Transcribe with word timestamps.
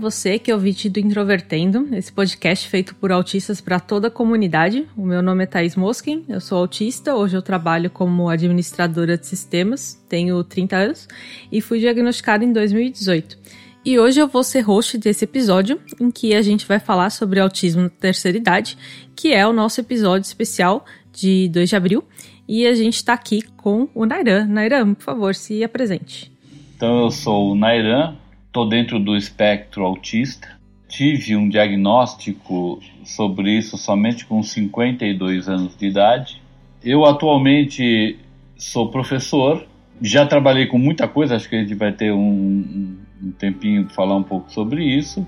Você 0.00 0.38
que 0.38 0.50
é 0.50 0.54
ouvinte 0.54 0.88
do 0.88 0.98
Introvertendo, 0.98 1.86
esse 1.94 2.10
podcast 2.10 2.66
feito 2.66 2.94
por 2.94 3.12
autistas 3.12 3.60
para 3.60 3.78
toda 3.78 4.08
a 4.08 4.10
comunidade. 4.10 4.88
O 4.96 5.04
meu 5.04 5.20
nome 5.20 5.44
é 5.44 5.46
Thais 5.46 5.76
Moskin, 5.76 6.24
eu 6.26 6.40
sou 6.40 6.56
autista, 6.56 7.14
hoje 7.14 7.36
eu 7.36 7.42
trabalho 7.42 7.90
como 7.90 8.30
administradora 8.30 9.18
de 9.18 9.26
sistemas, 9.26 10.02
tenho 10.08 10.42
30 10.42 10.76
anos 10.76 11.08
e 11.52 11.60
fui 11.60 11.78
diagnosticada 11.80 12.42
em 12.42 12.52
2018. 12.52 13.38
E 13.84 13.98
hoje 13.98 14.20
eu 14.20 14.26
vou 14.26 14.42
ser 14.42 14.60
host 14.60 14.96
desse 14.96 15.24
episódio 15.24 15.78
em 16.00 16.10
que 16.10 16.34
a 16.34 16.40
gente 16.40 16.66
vai 16.66 16.80
falar 16.80 17.10
sobre 17.10 17.38
autismo 17.38 17.82
na 17.82 17.90
terceira 17.90 18.38
idade, 18.38 18.78
que 19.14 19.34
é 19.34 19.46
o 19.46 19.52
nosso 19.52 19.80
episódio 19.80 20.26
especial 20.26 20.84
de 21.12 21.50
2 21.50 21.68
de 21.68 21.76
abril. 21.76 22.04
E 22.48 22.66
a 22.66 22.74
gente 22.74 22.96
está 22.96 23.12
aqui 23.12 23.42
com 23.56 23.86
o 23.94 24.06
Nairan. 24.06 24.46
Nairan, 24.46 24.94
por 24.94 25.04
favor, 25.04 25.34
se 25.34 25.62
apresente. 25.62 26.32
Então 26.74 27.02
eu 27.02 27.10
sou 27.10 27.52
o 27.52 27.54
Nairan, 27.54 28.16
estou 28.50 28.68
dentro 28.68 28.98
do 28.98 29.16
espectro 29.16 29.84
autista. 29.84 30.58
Tive 30.88 31.36
um 31.36 31.48
diagnóstico 31.48 32.80
sobre 33.04 33.56
isso 33.56 33.78
somente 33.78 34.26
com 34.26 34.42
52 34.42 35.48
anos 35.48 35.76
de 35.76 35.86
idade. 35.86 36.42
Eu 36.82 37.04
atualmente 37.04 38.18
sou 38.56 38.90
professor, 38.90 39.64
já 40.02 40.26
trabalhei 40.26 40.66
com 40.66 40.78
muita 40.78 41.06
coisa, 41.06 41.36
acho 41.36 41.48
que 41.48 41.54
a 41.54 41.60
gente 41.60 41.74
vai 41.74 41.92
ter 41.92 42.12
um, 42.12 42.98
um 43.22 43.32
tempinho 43.38 43.84
para 43.84 43.94
falar 43.94 44.16
um 44.16 44.22
pouco 44.22 44.52
sobre 44.52 44.84
isso. 44.84 45.24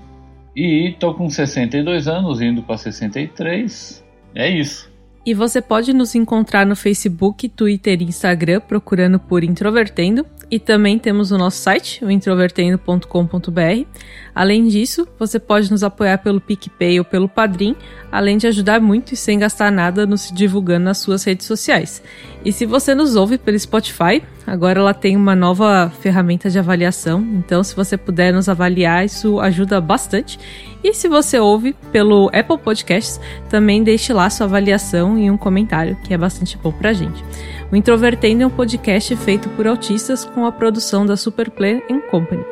E 0.53 0.89
estou 0.89 1.13
com 1.13 1.29
62 1.29 2.07
anos, 2.07 2.41
indo 2.41 2.61
para 2.61 2.77
63. 2.77 4.03
É 4.35 4.49
isso. 4.49 4.92
E 5.25 5.33
você 5.33 5.61
pode 5.61 5.93
nos 5.93 6.15
encontrar 6.15 6.65
no 6.65 6.75
Facebook, 6.75 7.47
Twitter 7.47 8.01
e 8.01 8.05
Instagram 8.05 8.59
procurando 8.59 9.17
por 9.17 9.43
Introvertendo. 9.43 10.25
E 10.51 10.59
também 10.59 10.99
temos 10.99 11.31
o 11.31 11.37
nosso 11.37 11.57
site, 11.57 12.03
o 12.03 12.11
introvertendo.com.br. 12.11 13.87
Além 14.35 14.67
disso, 14.67 15.07
você 15.17 15.39
pode 15.39 15.71
nos 15.71 15.81
apoiar 15.81 16.17
pelo 16.17 16.41
PicPay 16.41 16.99
ou 16.99 17.05
pelo 17.05 17.29
Padrim, 17.29 17.75
além 18.11 18.37
de 18.37 18.45
ajudar 18.47 18.81
muito 18.81 19.13
e 19.13 19.17
sem 19.17 19.39
gastar 19.39 19.71
nada 19.71 20.05
nos 20.05 20.29
divulgando 20.31 20.85
nas 20.85 20.99
suas 20.99 21.23
redes 21.23 21.47
sociais. 21.47 22.03
E 22.43 22.51
se 22.51 22.65
você 22.65 22.93
nos 22.93 23.15
ouve 23.15 23.37
pelo 23.37 23.57
Spotify, 23.57 24.21
agora 24.45 24.79
ela 24.79 24.93
tem 24.93 25.15
uma 25.15 25.35
nova 25.35 25.91
ferramenta 26.01 26.49
de 26.49 26.59
avaliação, 26.59 27.21
então 27.37 27.63
se 27.63 27.75
você 27.75 27.97
puder 27.97 28.33
nos 28.33 28.49
avaliar, 28.49 29.05
isso 29.05 29.39
ajuda 29.39 29.79
bastante. 29.79 30.39
E 30.83 30.93
se 30.93 31.07
você 31.07 31.39
ouve 31.39 31.73
pelo 31.91 32.29
Apple 32.33 32.57
Podcasts, 32.57 33.19
também 33.49 33.83
deixe 33.83 34.11
lá 34.11 34.29
sua 34.29 34.45
avaliação 34.45 35.17
e 35.17 35.31
um 35.31 35.37
comentário, 35.37 35.97
que 36.03 36.13
é 36.13 36.17
bastante 36.17 36.57
bom 36.57 36.71
pra 36.71 36.93
gente. 36.93 37.23
O 37.71 37.75
Introvertendo 37.75 38.43
é 38.43 38.47
um 38.47 38.51
podcast 38.51 39.15
feito 39.15 39.49
por 39.49 39.65
autistas 39.65 40.25
com 40.25 40.45
a 40.45 40.51
produção 40.51 41.05
da 41.05 41.17
Superplay 41.17 41.81
Company. 42.11 42.43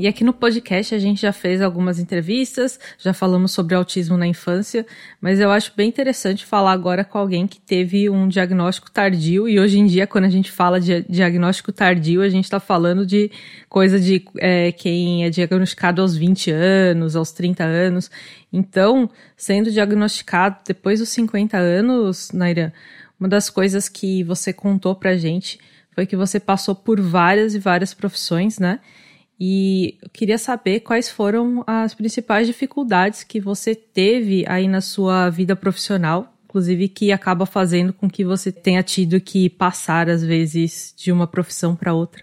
E 0.00 0.08
aqui 0.08 0.24
no 0.24 0.32
podcast 0.32 0.94
a 0.94 0.98
gente 0.98 1.20
já 1.20 1.30
fez 1.30 1.60
algumas 1.60 1.98
entrevistas, 1.98 2.80
já 2.96 3.12
falamos 3.12 3.52
sobre 3.52 3.74
autismo 3.74 4.16
na 4.16 4.26
infância, 4.26 4.86
mas 5.20 5.38
eu 5.38 5.50
acho 5.50 5.74
bem 5.76 5.90
interessante 5.90 6.46
falar 6.46 6.72
agora 6.72 7.04
com 7.04 7.18
alguém 7.18 7.46
que 7.46 7.60
teve 7.60 8.08
um 8.08 8.26
diagnóstico 8.26 8.90
tardio. 8.90 9.46
E 9.46 9.60
hoje 9.60 9.78
em 9.78 9.84
dia, 9.84 10.06
quando 10.06 10.24
a 10.24 10.30
gente 10.30 10.50
fala 10.50 10.80
de 10.80 11.02
diagnóstico 11.02 11.70
tardio, 11.70 12.22
a 12.22 12.30
gente 12.30 12.44
está 12.44 12.58
falando 12.58 13.04
de 13.04 13.30
coisa 13.68 14.00
de 14.00 14.24
é, 14.38 14.72
quem 14.72 15.26
é 15.26 15.28
diagnosticado 15.28 16.00
aos 16.00 16.16
20 16.16 16.50
anos, 16.50 17.14
aos 17.14 17.30
30 17.30 17.62
anos. 17.62 18.10
Então, 18.50 19.10
sendo 19.36 19.70
diagnosticado 19.70 20.60
depois 20.66 21.00
dos 21.00 21.10
50 21.10 21.58
anos, 21.58 22.30
Naira, 22.32 22.72
uma 23.20 23.28
das 23.28 23.50
coisas 23.50 23.86
que 23.86 24.24
você 24.24 24.50
contou 24.50 24.94
pra 24.94 25.18
gente 25.18 25.60
foi 25.90 26.06
que 26.06 26.16
você 26.16 26.40
passou 26.40 26.74
por 26.74 26.98
várias 27.02 27.54
e 27.54 27.58
várias 27.58 27.92
profissões, 27.92 28.58
né? 28.58 28.80
E 29.40 29.96
eu 30.02 30.10
queria 30.10 30.36
saber 30.36 30.80
quais 30.80 31.08
foram 31.08 31.64
as 31.66 31.94
principais 31.94 32.46
dificuldades 32.46 33.24
que 33.24 33.40
você 33.40 33.74
teve 33.74 34.44
aí 34.46 34.68
na 34.68 34.82
sua 34.82 35.30
vida 35.30 35.56
profissional, 35.56 36.30
inclusive 36.44 36.88
que 36.88 37.10
acaba 37.10 37.46
fazendo 37.46 37.90
com 37.90 38.06
que 38.10 38.22
você 38.22 38.52
tenha 38.52 38.82
tido 38.82 39.18
que 39.18 39.48
passar, 39.48 40.10
às 40.10 40.22
vezes, 40.22 40.94
de 40.94 41.10
uma 41.10 41.26
profissão 41.26 41.74
para 41.74 41.94
outra. 41.94 42.22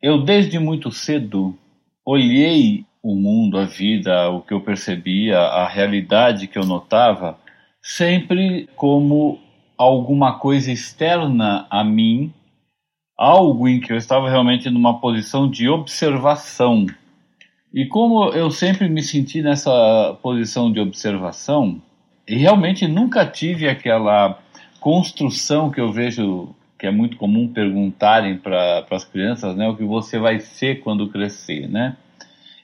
Eu, 0.00 0.24
desde 0.24 0.58
muito 0.58 0.90
cedo, 0.90 1.54
olhei 2.06 2.86
o 3.02 3.14
mundo, 3.14 3.58
a 3.58 3.66
vida, 3.66 4.30
o 4.30 4.40
que 4.40 4.54
eu 4.54 4.62
percebia, 4.62 5.38
a 5.38 5.68
realidade 5.68 6.46
que 6.46 6.58
eu 6.58 6.64
notava, 6.64 7.38
sempre 7.82 8.66
como 8.76 9.38
alguma 9.76 10.38
coisa 10.38 10.72
externa 10.72 11.66
a 11.68 11.84
mim 11.84 12.32
algo 13.20 13.68
em 13.68 13.78
que 13.78 13.92
eu 13.92 13.98
estava 13.98 14.30
realmente 14.30 14.70
numa 14.70 14.98
posição 14.98 15.46
de 15.46 15.68
observação. 15.68 16.86
E 17.72 17.84
como 17.84 18.30
eu 18.30 18.50
sempre 18.50 18.88
me 18.88 19.02
senti 19.02 19.42
nessa 19.42 20.16
posição 20.22 20.72
de 20.72 20.80
observação, 20.80 21.82
e 22.26 22.36
realmente 22.36 22.88
nunca 22.88 23.26
tive 23.26 23.68
aquela 23.68 24.38
construção 24.80 25.70
que 25.70 25.78
eu 25.78 25.92
vejo 25.92 26.48
que 26.78 26.86
é 26.86 26.90
muito 26.90 27.18
comum 27.18 27.46
perguntarem 27.46 28.38
para 28.38 28.86
as 28.90 29.04
crianças, 29.04 29.54
né, 29.54 29.68
o 29.68 29.76
que 29.76 29.84
você 29.84 30.18
vai 30.18 30.40
ser 30.40 30.80
quando 30.80 31.10
crescer, 31.10 31.68
né? 31.68 31.94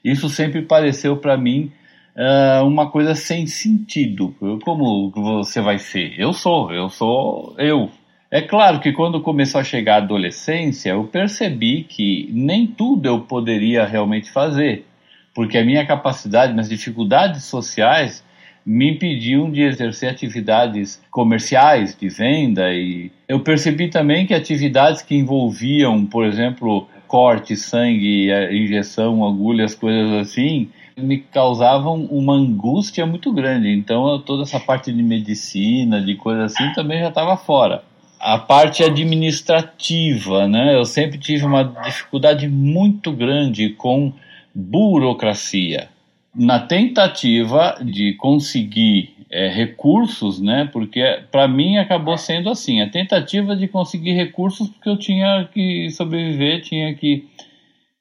Isso 0.03 0.27
sempre 0.27 0.63
pareceu 0.63 1.17
para 1.17 1.37
mim 1.37 1.71
uh, 2.15 2.65
uma 2.65 2.89
coisa 2.89 3.13
sem 3.13 3.45
sentido. 3.45 4.33
Como 4.63 5.11
você 5.11 5.61
vai 5.61 5.77
ser? 5.77 6.19
Eu 6.19 6.33
sou, 6.33 6.73
eu 6.73 6.89
sou 6.89 7.53
eu. 7.59 7.91
É 8.29 8.41
claro 8.41 8.81
que 8.81 8.91
quando 8.91 9.21
começou 9.21 9.61
a 9.61 9.63
chegar 9.63 9.95
a 9.95 9.97
adolescência, 10.03 10.89
eu 10.89 11.05
percebi 11.05 11.83
que 11.83 12.29
nem 12.33 12.67
tudo 12.67 13.07
eu 13.07 13.21
poderia 13.21 13.85
realmente 13.85 14.29
fazer, 14.29 14.85
porque 15.33 15.57
a 15.57 15.63
minha 15.63 15.85
capacidade, 15.85 16.51
minhas 16.51 16.67
dificuldades 16.67 17.45
sociais 17.45 18.25
me 18.65 18.91
impediam 18.91 19.49
de 19.49 19.61
exercer 19.61 20.09
atividades 20.09 21.01
comerciais, 21.09 21.95
de 21.97 22.09
venda, 22.09 22.69
e 22.73 23.09
eu 23.29 23.39
percebi 23.39 23.89
também 23.89 24.25
que 24.25 24.33
atividades 24.33 25.01
que 25.01 25.15
envolviam, 25.15 26.05
por 26.05 26.25
exemplo, 26.25 26.85
corte, 27.07 27.55
sangue, 27.55 28.27
injeção, 28.51 29.25
agulhas, 29.25 29.73
coisas 29.73 30.11
assim, 30.15 30.69
me 30.97 31.19
causavam 31.19 32.03
uma 32.11 32.33
angústia 32.33 33.05
muito 33.05 33.31
grande. 33.31 33.71
Então, 33.71 34.19
toda 34.19 34.43
essa 34.43 34.59
parte 34.59 34.91
de 34.91 35.01
medicina, 35.01 36.01
de 36.01 36.15
coisa 36.15 36.43
assim, 36.43 36.73
também 36.73 36.99
já 36.99 37.07
estava 37.07 37.37
fora 37.37 37.83
a 38.27 38.37
parte 38.37 38.83
administrativa, 38.83 40.49
né? 40.49 40.75
Eu 40.75 40.83
sempre 40.83 41.17
tive 41.17 41.45
uma 41.45 41.63
dificuldade 41.63 42.45
muito 42.45 43.13
grande 43.13 43.69
com 43.69 44.11
burocracia. 44.53 45.87
Na 46.35 46.59
tentativa 46.59 47.77
de 47.81 48.15
conseguir 48.15 49.15
é, 49.31 49.47
recursos, 49.47 50.41
né? 50.41 50.69
Porque 50.73 51.21
para 51.31 51.47
mim 51.47 51.77
acabou 51.77 52.17
sendo 52.17 52.49
assim, 52.49 52.81
a 52.81 52.89
tentativa 52.89 53.55
de 53.55 53.65
conseguir 53.65 54.11
recursos 54.11 54.67
porque 54.67 54.89
eu 54.89 54.99
tinha 54.99 55.47
que 55.53 55.89
sobreviver, 55.91 56.61
tinha 56.63 56.93
que 56.95 57.25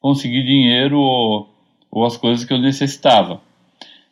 conseguir 0.00 0.42
dinheiro 0.42 0.98
ou, 0.98 1.48
ou 1.88 2.04
as 2.04 2.16
coisas 2.16 2.44
que 2.44 2.52
eu 2.52 2.58
necessitava. 2.58 3.40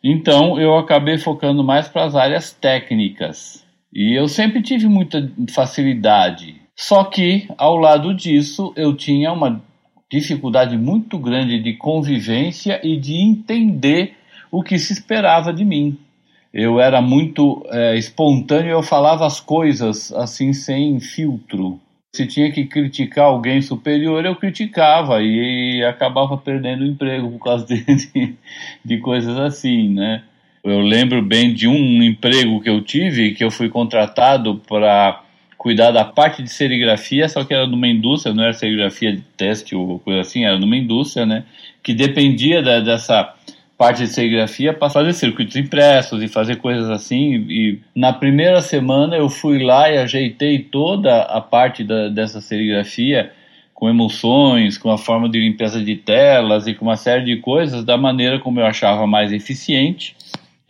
Então 0.01 0.57
eu 0.57 0.77
acabei 0.77 1.17
focando 1.17 1.61
mais 1.61 1.89
para 1.89 2.05
as 2.05 2.15
áreas 2.15 2.53
técnicas, 2.53 3.64
e 3.95 4.13
eu 4.13 4.27
sempre 4.27 4.61
tive 4.61 4.87
muita 4.87 5.31
facilidade. 5.51 6.61
Só 6.75 7.05
que, 7.05 7.47
ao 7.57 7.77
lado 7.77 8.13
disso, 8.13 8.73
eu 8.75 8.93
tinha 8.93 9.31
uma 9.31 9.63
dificuldade 10.11 10.77
muito 10.77 11.17
grande 11.17 11.57
de 11.63 11.73
convivência 11.73 12.81
e 12.83 12.97
de 12.97 13.15
entender 13.15 14.13
o 14.51 14.61
que 14.61 14.77
se 14.77 14.91
esperava 14.91 15.53
de 15.53 15.63
mim. 15.63 15.97
Eu 16.53 16.79
era 16.79 17.01
muito 17.01 17.65
é, 17.69 17.97
espontâneo, 17.97 18.71
eu 18.71 18.83
falava 18.83 19.25
as 19.25 19.39
coisas 19.39 20.11
assim 20.13 20.51
sem 20.51 20.99
filtro. 20.99 21.79
Se 22.13 22.27
tinha 22.27 22.51
que 22.51 22.65
criticar 22.65 23.25
alguém 23.25 23.61
superior, 23.61 24.25
eu 24.25 24.35
criticava 24.35 25.21
e 25.21 25.83
acabava 25.83 26.37
perdendo 26.37 26.81
o 26.81 26.87
emprego 26.87 27.31
por 27.31 27.43
causa 27.43 27.65
de, 27.65 27.83
de, 27.83 28.35
de 28.83 28.97
coisas 28.99 29.37
assim, 29.37 29.89
né? 29.93 30.23
Eu 30.65 30.79
lembro 30.79 31.21
bem 31.21 31.53
de 31.53 31.67
um 31.67 32.01
emprego 32.01 32.59
que 32.59 32.67
eu 32.67 32.81
tive, 32.81 33.35
que 33.35 33.43
eu 33.43 33.51
fui 33.51 33.69
contratado 33.69 34.59
para 34.67 35.21
cuidar 35.59 35.91
da 35.91 36.03
parte 36.03 36.41
de 36.41 36.49
serigrafia, 36.49 37.29
só 37.29 37.43
que 37.43 37.53
era 37.53 37.67
numa 37.67 37.87
indústria, 37.87 38.33
não 38.33 38.43
era 38.43 38.51
serigrafia 38.51 39.13
de 39.13 39.21
teste 39.37 39.75
ou 39.75 39.99
coisa 39.99 40.21
assim, 40.21 40.43
era 40.43 40.57
numa 40.57 40.75
indústria, 40.75 41.23
né? 41.23 41.43
Que 41.83 41.93
dependia 41.93 42.63
da, 42.63 42.79
dessa 42.79 43.31
parte 43.77 44.01
de 44.01 44.07
serigrafia 44.07 44.73
para 44.73 44.89
fazer 44.89 45.13
circuitos 45.13 45.55
impressos 45.55 46.23
e 46.23 46.27
fazer 46.27 46.55
coisas 46.55 46.89
assim. 46.89 47.45
E 47.47 47.79
na 47.95 48.11
primeira 48.11 48.59
semana 48.59 49.15
eu 49.15 49.29
fui 49.29 49.63
lá 49.63 49.91
e 49.91 49.99
ajeitei 49.99 50.57
toda 50.57 51.21
a 51.21 51.41
parte 51.41 51.83
da, 51.83 52.09
dessa 52.09 52.41
serigrafia 52.41 53.31
com 53.71 53.87
emulsões, 53.87 54.79
com 54.79 54.89
a 54.89 54.97
forma 54.97 55.29
de 55.29 55.39
limpeza 55.39 55.79
de 55.83 55.95
telas 55.95 56.65
e 56.65 56.73
com 56.73 56.85
uma 56.85 56.97
série 56.97 57.23
de 57.23 57.37
coisas 57.37 57.83
da 57.83 57.97
maneira 57.97 58.39
como 58.39 58.59
eu 58.59 58.65
achava 58.65 59.05
mais 59.05 59.31
eficiente. 59.31 60.15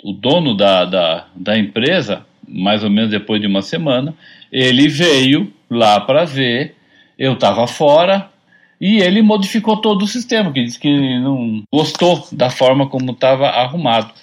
O 0.06 0.14
dono 0.14 0.56
da, 0.56 0.86
da, 0.86 1.26
da 1.36 1.58
empresa, 1.58 2.24
mais 2.48 2.84
ou 2.84 2.92
menos 2.92 3.10
depois 3.10 3.42
de 3.42 3.48
uma 3.48 3.64
semana, 3.64 4.14
ele 4.52 4.88
veio 4.88 5.52
lá 5.68 6.00
para 6.00 6.26
ver. 6.26 6.76
Eu 7.18 7.34
estava 7.34 7.66
fora, 7.66 8.30
e 8.80 8.98
ele 8.98 9.24
modificou 9.24 9.78
todo 9.78 10.04
o 10.04 10.08
sistema, 10.08 10.52
que 10.52 10.64
disse 10.64 10.80
que 10.80 11.20
não 11.20 11.64
gostou 11.74 12.28
da 12.32 12.52
forma 12.52 12.88
como 12.88 13.14
estava 13.14 13.48
arrumado. 13.48 14.14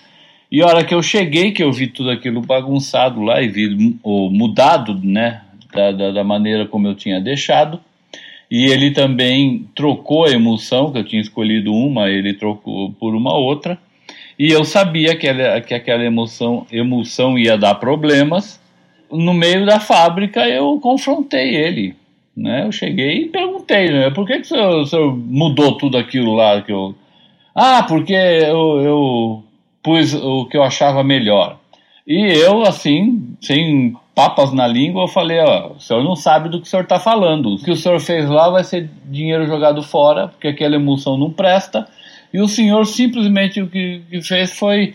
E 0.50 0.62
a 0.62 0.66
hora 0.66 0.84
que 0.84 0.94
eu 0.94 1.02
cheguei, 1.02 1.50
que 1.50 1.64
eu 1.64 1.72
vi 1.72 1.88
tudo 1.88 2.10
aquilo 2.10 2.42
bagunçado 2.42 3.20
lá 3.20 3.42
e 3.42 3.48
vi 3.48 3.98
o 4.04 4.30
mudado, 4.30 5.00
né, 5.02 5.40
da, 5.74 5.90
da, 5.90 6.10
da 6.12 6.22
maneira 6.22 6.64
como 6.64 6.86
eu 6.86 6.94
tinha 6.94 7.20
deixado, 7.20 7.80
e 8.48 8.66
ele 8.66 8.90
também 8.90 9.66
trocou 9.74 10.26
a 10.26 10.30
emulsão, 10.30 10.92
que 10.92 10.98
eu 10.98 11.04
tinha 11.04 11.22
escolhido 11.22 11.74
uma, 11.74 12.08
ele 12.08 12.34
trocou 12.34 12.92
por 12.92 13.16
uma 13.16 13.34
outra, 13.34 13.78
e 14.42 14.50
eu 14.50 14.64
sabia 14.64 15.14
que, 15.14 15.28
ela, 15.28 15.60
que 15.60 15.72
aquela 15.72 16.02
emulsão, 16.02 16.66
emulsão 16.72 17.38
ia 17.38 17.56
dar 17.56 17.76
problemas. 17.76 18.60
No 19.08 19.32
meio 19.32 19.64
da 19.64 19.78
fábrica 19.78 20.48
eu 20.48 20.80
confrontei 20.80 21.54
ele. 21.54 21.94
Né? 22.36 22.66
Eu 22.66 22.72
cheguei 22.72 23.18
e 23.18 23.28
perguntei, 23.28 23.88
né? 23.92 24.10
por 24.10 24.26
que, 24.26 24.40
que 24.40 24.40
o 24.40 24.44
senhor, 24.44 24.80
o 24.80 24.84
senhor 24.84 25.16
mudou 25.16 25.76
tudo 25.78 25.96
aquilo 25.96 26.34
lá 26.34 26.60
que 26.60 26.72
eu. 26.72 26.92
Ah, 27.54 27.84
porque 27.84 28.14
eu, 28.14 28.80
eu 28.80 29.44
pus 29.80 30.12
o 30.12 30.46
que 30.46 30.56
eu 30.56 30.64
achava 30.64 31.04
melhor. 31.04 31.60
E 32.04 32.16
eu, 32.32 32.62
assim, 32.62 33.36
sem 33.40 33.94
papas 34.12 34.52
na 34.52 34.66
língua, 34.66 35.04
eu 35.04 35.08
falei, 35.08 35.38
ó, 35.38 35.74
o 35.74 35.78
senhor 35.78 36.02
não 36.02 36.16
sabe 36.16 36.48
do 36.48 36.60
que 36.60 36.66
o 36.66 36.68
senhor 36.68 36.82
está 36.82 36.98
falando. 36.98 37.54
O 37.54 37.58
que 37.58 37.70
o 37.70 37.76
senhor 37.76 38.00
fez 38.00 38.28
lá 38.28 38.50
vai 38.50 38.64
ser 38.64 38.90
dinheiro 39.04 39.46
jogado 39.46 39.84
fora, 39.84 40.26
porque 40.26 40.48
aquela 40.48 40.74
emulsão 40.74 41.16
não 41.16 41.30
presta. 41.30 41.86
E 42.32 42.40
o 42.40 42.48
senhor 42.48 42.84
simplesmente 42.86 43.60
o 43.60 43.68
que, 43.68 44.02
que 44.10 44.22
fez 44.22 44.52
foi, 44.52 44.94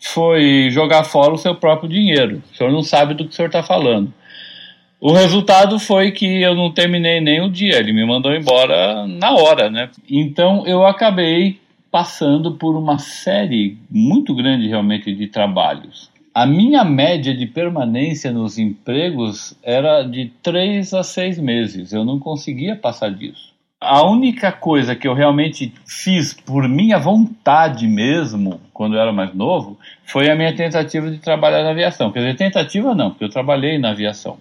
foi 0.00 0.68
jogar 0.70 1.04
fora 1.04 1.34
o 1.34 1.38
seu 1.38 1.54
próprio 1.54 1.88
dinheiro. 1.88 2.42
O 2.52 2.56
senhor 2.56 2.72
não 2.72 2.82
sabe 2.82 3.14
do 3.14 3.24
que 3.24 3.30
o 3.30 3.34
senhor 3.34 3.48
está 3.48 3.62
falando. 3.62 4.12
O 5.00 5.12
resultado 5.12 5.78
foi 5.78 6.10
que 6.10 6.42
eu 6.42 6.56
não 6.56 6.72
terminei 6.72 7.20
nem 7.20 7.40
o 7.40 7.48
dia, 7.48 7.78
ele 7.78 7.92
me 7.92 8.04
mandou 8.04 8.34
embora 8.34 9.06
na 9.06 9.32
hora, 9.32 9.70
né? 9.70 9.90
Então 10.10 10.66
eu 10.66 10.84
acabei 10.84 11.60
passando 11.88 12.52
por 12.52 12.76
uma 12.76 12.98
série 12.98 13.78
muito 13.88 14.34
grande 14.34 14.66
realmente 14.66 15.14
de 15.14 15.28
trabalhos. 15.28 16.10
A 16.34 16.44
minha 16.44 16.84
média 16.84 17.34
de 17.34 17.46
permanência 17.46 18.32
nos 18.32 18.58
empregos 18.58 19.56
era 19.62 20.02
de 20.02 20.32
três 20.42 20.92
a 20.92 21.04
seis 21.04 21.38
meses, 21.38 21.92
eu 21.92 22.04
não 22.04 22.18
conseguia 22.18 22.74
passar 22.74 23.10
disso. 23.10 23.52
A 23.80 24.04
única 24.04 24.50
coisa 24.50 24.96
que 24.96 25.06
eu 25.06 25.14
realmente 25.14 25.72
fiz 25.86 26.34
por 26.34 26.68
minha 26.68 26.98
vontade 26.98 27.86
mesmo, 27.86 28.60
quando 28.72 28.96
eu 28.96 29.00
era 29.00 29.12
mais 29.12 29.32
novo, 29.32 29.78
foi 30.04 30.28
a 30.28 30.34
minha 30.34 30.54
tentativa 30.54 31.08
de 31.08 31.18
trabalhar 31.18 31.62
na 31.62 31.70
aviação. 31.70 32.10
Quer 32.10 32.20
dizer, 32.20 32.36
tentativa 32.36 32.92
não, 32.92 33.10
porque 33.10 33.24
eu 33.24 33.28
trabalhei 33.28 33.78
na 33.78 33.90
aviação. 33.90 34.38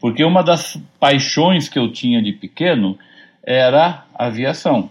Porque 0.00 0.24
uma 0.24 0.42
das 0.42 0.76
paixões 0.98 1.68
que 1.68 1.78
eu 1.78 1.92
tinha 1.92 2.20
de 2.20 2.32
pequeno 2.32 2.98
era 3.46 4.04
aviação. 4.14 4.90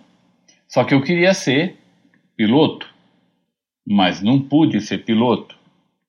Só 0.68 0.86
que 0.86 0.94
eu 0.94 1.01
queria 1.01 1.33
ser 1.33 1.77
piloto, 2.38 2.88
mas 3.86 4.21
não 4.21 4.39
pude 4.39 4.79
ser 4.79 5.00
piloto. 5.00 5.57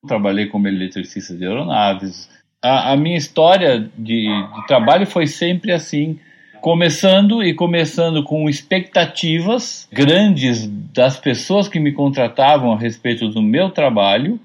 Trabalhei 0.07 0.47
como 0.47 0.69
eletricista 0.69 1.35
de 1.35 1.45
aeronaves. 1.45 2.31
A, 2.63 2.93
a 2.93 2.97
minha 2.97 3.17
história 3.17 3.81
de, 3.99 4.29
de 4.29 4.67
trabalho 4.69 5.07
foi 5.07 5.27
sempre 5.27 5.73
assim, 5.73 6.21
começando 6.65 7.43
e 7.43 7.53
começando 7.53 8.25
com 8.25 8.49
expectativas 8.49 9.87
grandes 9.93 10.67
das 10.67 11.19
pessoas 11.19 11.69
que 11.69 11.79
me 11.79 11.93
contratavam 11.93 12.73
a 12.73 12.79
respeito 12.79 13.29
do 13.29 13.43
meu 13.43 13.69
trabalho 13.69 14.41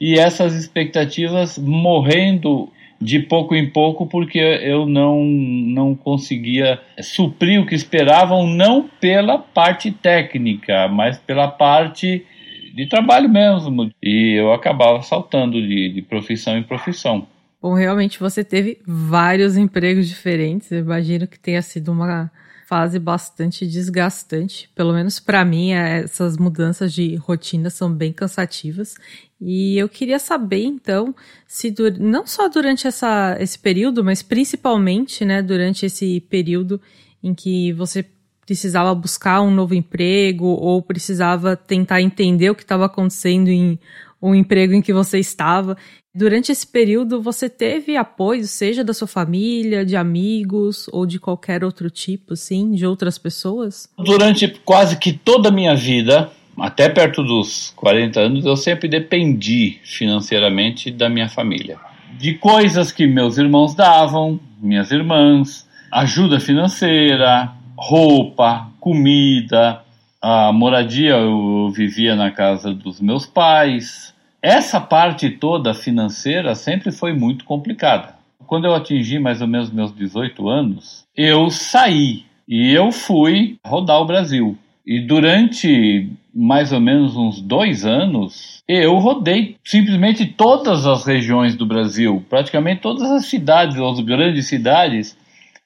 e 0.00 0.16
essas 0.16 0.54
expectativas 0.54 1.58
morrendo 1.58 2.68
de 3.00 3.18
pouco 3.18 3.56
em 3.56 3.68
pouco 3.68 4.06
porque 4.06 4.38
eu 4.38 4.86
não, 4.86 5.24
não 5.24 5.96
conseguia 5.96 6.80
suprir 7.00 7.60
o 7.60 7.66
que 7.66 7.74
esperavam, 7.74 8.46
não 8.46 8.88
pela 9.00 9.36
parte 9.36 9.90
técnica, 9.90 10.86
mas 10.86 11.18
pela 11.18 11.48
parte 11.48 12.24
de 12.72 12.86
trabalho 12.86 13.28
mesmo. 13.28 13.90
E 14.00 14.38
eu 14.38 14.52
acabava 14.52 15.02
saltando 15.02 15.60
de, 15.60 15.88
de 15.88 16.02
profissão 16.02 16.56
em 16.56 16.62
profissão. 16.62 17.26
Bom, 17.64 17.72
realmente 17.72 18.20
você 18.20 18.44
teve 18.44 18.78
vários 18.86 19.56
empregos 19.56 20.06
diferentes. 20.06 20.70
Eu 20.70 20.80
imagino 20.80 21.26
que 21.26 21.40
tenha 21.40 21.62
sido 21.62 21.92
uma 21.92 22.30
fase 22.66 22.98
bastante 22.98 23.66
desgastante. 23.66 24.68
Pelo 24.74 24.92
menos 24.92 25.18
para 25.18 25.42
mim, 25.46 25.72
essas 25.72 26.36
mudanças 26.36 26.92
de 26.92 27.16
rotina 27.16 27.70
são 27.70 27.90
bem 27.90 28.12
cansativas. 28.12 28.96
E 29.40 29.78
eu 29.78 29.88
queria 29.88 30.18
saber, 30.18 30.62
então, 30.62 31.14
se 31.46 31.74
não 31.98 32.26
só 32.26 32.50
durante 32.50 32.86
essa, 32.86 33.34
esse 33.40 33.58
período, 33.58 34.04
mas 34.04 34.22
principalmente 34.22 35.24
né, 35.24 35.40
durante 35.40 35.86
esse 35.86 36.20
período 36.20 36.78
em 37.22 37.32
que 37.32 37.72
você 37.72 38.04
precisava 38.44 38.94
buscar 38.94 39.40
um 39.40 39.50
novo 39.50 39.74
emprego 39.74 40.44
ou 40.44 40.82
precisava 40.82 41.56
tentar 41.56 42.02
entender 42.02 42.50
o 42.50 42.54
que 42.54 42.62
estava 42.62 42.84
acontecendo 42.84 43.48
em 43.48 43.78
um 44.24 44.34
emprego 44.34 44.72
em 44.72 44.80
que 44.80 44.92
você 44.92 45.18
estava. 45.18 45.76
Durante 46.14 46.50
esse 46.50 46.66
período, 46.66 47.20
você 47.20 47.48
teve 47.48 47.96
apoio, 47.96 48.46
seja 48.46 48.82
da 48.82 48.94
sua 48.94 49.06
família, 49.06 49.84
de 49.84 49.96
amigos 49.96 50.88
ou 50.92 51.04
de 51.04 51.18
qualquer 51.18 51.62
outro 51.62 51.90
tipo, 51.90 52.34
sim, 52.34 52.72
de 52.72 52.86
outras 52.86 53.18
pessoas? 53.18 53.86
Durante 53.98 54.48
quase 54.64 54.96
que 54.96 55.12
toda 55.12 55.50
a 55.50 55.52
minha 55.52 55.74
vida, 55.74 56.30
até 56.58 56.88
perto 56.88 57.22
dos 57.22 57.72
40 57.76 58.20
anos, 58.20 58.46
eu 58.46 58.56
sempre 58.56 58.88
dependi 58.88 59.78
financeiramente 59.84 60.90
da 60.90 61.10
minha 61.10 61.28
família. 61.28 61.76
De 62.16 62.34
coisas 62.34 62.90
que 62.90 63.06
meus 63.06 63.36
irmãos 63.36 63.74
davam, 63.74 64.40
minhas 64.58 64.90
irmãs, 64.90 65.68
ajuda 65.92 66.40
financeira, 66.40 67.52
roupa, 67.76 68.70
comida, 68.80 69.82
a 70.22 70.50
moradia 70.52 71.16
eu 71.16 71.70
vivia 71.70 72.16
na 72.16 72.30
casa 72.30 72.72
dos 72.72 72.98
meus 72.98 73.26
pais, 73.26 74.13
essa 74.44 74.78
parte 74.78 75.30
toda 75.30 75.72
financeira 75.72 76.54
sempre 76.54 76.92
foi 76.92 77.14
muito 77.14 77.46
complicada. 77.46 78.14
Quando 78.46 78.66
eu 78.66 78.74
atingi 78.74 79.18
mais 79.18 79.40
ou 79.40 79.48
menos 79.48 79.72
meus 79.72 79.90
18 79.96 80.46
anos, 80.46 81.06
eu 81.16 81.48
saí 81.48 82.24
e 82.46 82.70
eu 82.70 82.92
fui 82.92 83.56
rodar 83.64 84.02
o 84.02 84.04
Brasil. 84.04 84.54
E 84.86 85.00
durante 85.00 86.10
mais 86.34 86.72
ou 86.72 86.80
menos 86.80 87.16
uns 87.16 87.40
dois 87.40 87.86
anos, 87.86 88.62
eu 88.68 88.98
rodei 88.98 89.56
simplesmente 89.64 90.26
todas 90.26 90.86
as 90.86 91.06
regiões 91.06 91.56
do 91.56 91.64
Brasil, 91.64 92.22
praticamente 92.28 92.82
todas 92.82 93.10
as 93.10 93.24
cidades, 93.24 93.78
as 93.78 94.00
grandes 94.00 94.46
cidades, 94.46 95.16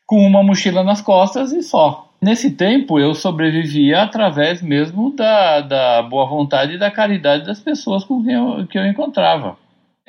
com 0.06 0.24
uma 0.24 0.40
mochila 0.40 0.84
nas 0.84 1.00
costas 1.00 1.50
e 1.50 1.64
só. 1.64 2.07
Nesse 2.20 2.50
tempo 2.50 2.98
eu 2.98 3.14
sobrevivia 3.14 4.02
através 4.02 4.60
mesmo 4.60 5.14
da, 5.14 5.60
da 5.60 6.02
boa 6.02 6.26
vontade 6.26 6.74
e 6.74 6.78
da 6.78 6.90
caridade 6.90 7.46
das 7.46 7.60
pessoas 7.60 8.04
com 8.04 8.22
quem 8.24 8.34
eu, 8.34 8.66
que 8.66 8.78
eu 8.78 8.86
encontrava. 8.86 9.56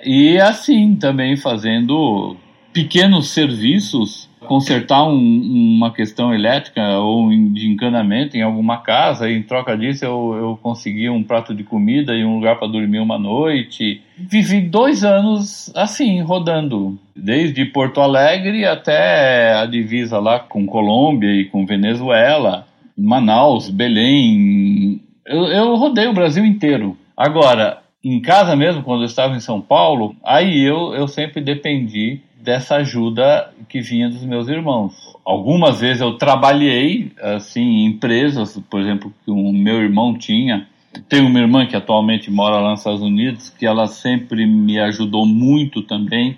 E 0.04 0.40
assim 0.40 0.96
também 0.96 1.36
fazendo 1.36 2.36
pequenos 2.74 3.30
serviços 3.30 4.29
consertar 4.48 5.04
um, 5.04 5.16
uma 5.16 5.92
questão 5.94 6.34
elétrica 6.34 6.82
ou 7.00 7.30
de 7.30 7.68
encanamento 7.68 8.38
em 8.38 8.42
alguma 8.42 8.78
casa, 8.78 9.30
e 9.30 9.38
em 9.38 9.44
troca 9.44 9.78
disso 9.78 10.06
eu, 10.06 10.36
eu 10.36 10.60
consegui 10.62 11.10
um 11.10 11.24
prato 11.24 11.54
de 11.54 11.64
comida 11.64 12.16
e 12.16 12.24
um 12.24 12.36
lugar 12.36 12.58
para 12.58 12.68
dormir 12.68 13.00
uma 13.00 13.20
noite. 13.20 14.02
Vivi 14.18 14.62
dois 14.62 15.04
anos 15.04 15.72
assim, 15.76 16.22
rodando, 16.22 16.98
desde 17.16 17.66
Porto 17.66 18.02
Alegre 18.02 18.66
até 18.66 19.54
a 19.54 19.66
divisa 19.66 20.20
lá 20.20 20.40
com 20.40 20.66
Colômbia 20.66 21.32
e 21.32 21.46
com 21.46 21.66
Venezuela, 21.66 22.68
Manaus, 22.98 23.70
Belém. 23.70 25.02
Eu, 25.26 25.46
eu 25.46 25.76
rodei 25.76 26.08
o 26.08 26.14
Brasil 26.14 26.46
inteiro. 26.46 26.98
Agora, 27.16 27.80
em 28.04 28.22
casa 28.22 28.56
mesmo, 28.56 28.84
quando 28.84 29.02
eu 29.02 29.08
estava 29.08 29.36
em 29.36 29.42
São 29.42 29.60
Paulo, 29.60 30.16
aí 30.24 30.62
eu, 30.62 30.94
eu 30.94 31.08
sempre 31.08 31.42
dependi 31.42 32.22
dessa 32.42 32.78
ajuda 32.78 33.54
que 33.68 33.82
vinha 33.82 34.10
dos 34.10 34.24
meus 34.24 34.48
irmãos. 34.48 34.94
Algumas 35.26 35.80
vezes 35.80 36.02
eu 36.02 36.18
trabalhei 36.18 37.12
assim 37.22 37.62
em 37.62 37.86
empresas, 37.88 38.60
por 38.70 38.80
exemplo, 38.80 39.14
que 39.24 39.32
o 39.32 39.52
meu 39.52 39.82
irmão 39.82 40.18
tinha. 40.18 40.68
Tenho 41.08 41.28
uma 41.28 41.40
irmã 41.40 41.68
que 41.68 41.76
atualmente 41.76 42.32
mora 42.32 42.60
lá 42.60 42.72
nos 42.72 42.80
Estados 42.80 43.02
Unidos, 43.02 43.50
que 43.50 43.66
ela 43.66 43.88
sempre 43.88 44.46
me 44.46 44.80
ajudou 44.80 45.26
muito 45.26 45.84
também. 45.84 46.38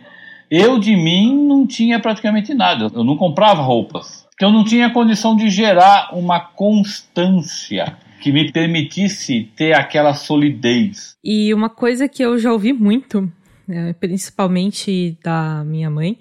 Eu 0.50 0.78
de 0.78 0.96
mim 0.96 1.48
não 1.48 1.66
tinha 1.66 2.00
praticamente 2.00 2.54
nada. 2.54 2.90
Eu 2.94 3.04
não 3.04 3.16
comprava 3.16 3.62
roupas, 3.62 4.28
porque 4.32 4.44
eu 4.44 4.52
não 4.52 4.66
tinha 4.66 4.90
condição 4.90 5.36
de 5.36 5.50
gerar 5.50 6.10
uma 6.14 6.40
constância 6.40 7.96
que 8.20 8.32
me 8.32 8.52
permitisse 8.52 9.50
ter 9.56 9.74
aquela 9.74 10.14
solidez. 10.14 11.16
E 11.24 11.54
uma 11.54 11.70
coisa 11.70 12.08
que 12.08 12.22
eu 12.22 12.38
já 12.38 12.52
ouvi 12.52 12.74
muito, 12.74 13.32
né, 13.72 13.96
principalmente 14.00 15.18
da 15.24 15.64
minha 15.64 15.90
mãe, 15.90 16.18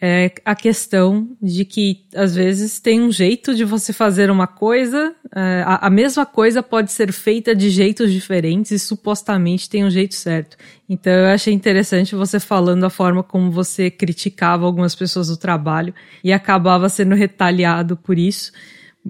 é 0.00 0.32
a 0.44 0.54
questão 0.54 1.28
de 1.40 1.64
que 1.64 2.04
às 2.14 2.34
vezes 2.34 2.78
tem 2.78 3.00
um 3.00 3.10
jeito 3.10 3.54
de 3.54 3.64
você 3.64 3.92
fazer 3.92 4.30
uma 4.30 4.46
coisa, 4.46 5.14
é, 5.34 5.62
a, 5.64 5.86
a, 5.86 5.90
mesma 5.90 6.26
coisa 6.26 6.62
pode 6.62 6.92
ser 6.92 7.10
feita 7.10 7.54
de 7.54 7.70
jeitos 7.70 8.12
diferentes 8.12 8.70
e 8.70 8.78
supostamente 8.78 9.68
tem 9.68 9.84
um 9.84 9.90
jeito 9.90 10.14
certo. 10.14 10.56
Então 10.88 11.12
eu 11.12 11.26
achei 11.26 11.54
interessante 11.54 12.14
você 12.14 12.38
falando 12.38 12.84
a 12.84 12.90
forma 12.90 13.22
como 13.22 13.50
você 13.50 13.90
criticava 13.90 14.66
algumas 14.66 14.94
pessoas 14.94 15.28
do 15.28 15.36
trabalho 15.36 15.94
e 16.22 16.32
acabava 16.32 16.88
sendo 16.88 17.14
retaliado 17.14 17.96
por 17.96 18.18
isso. 18.18 18.52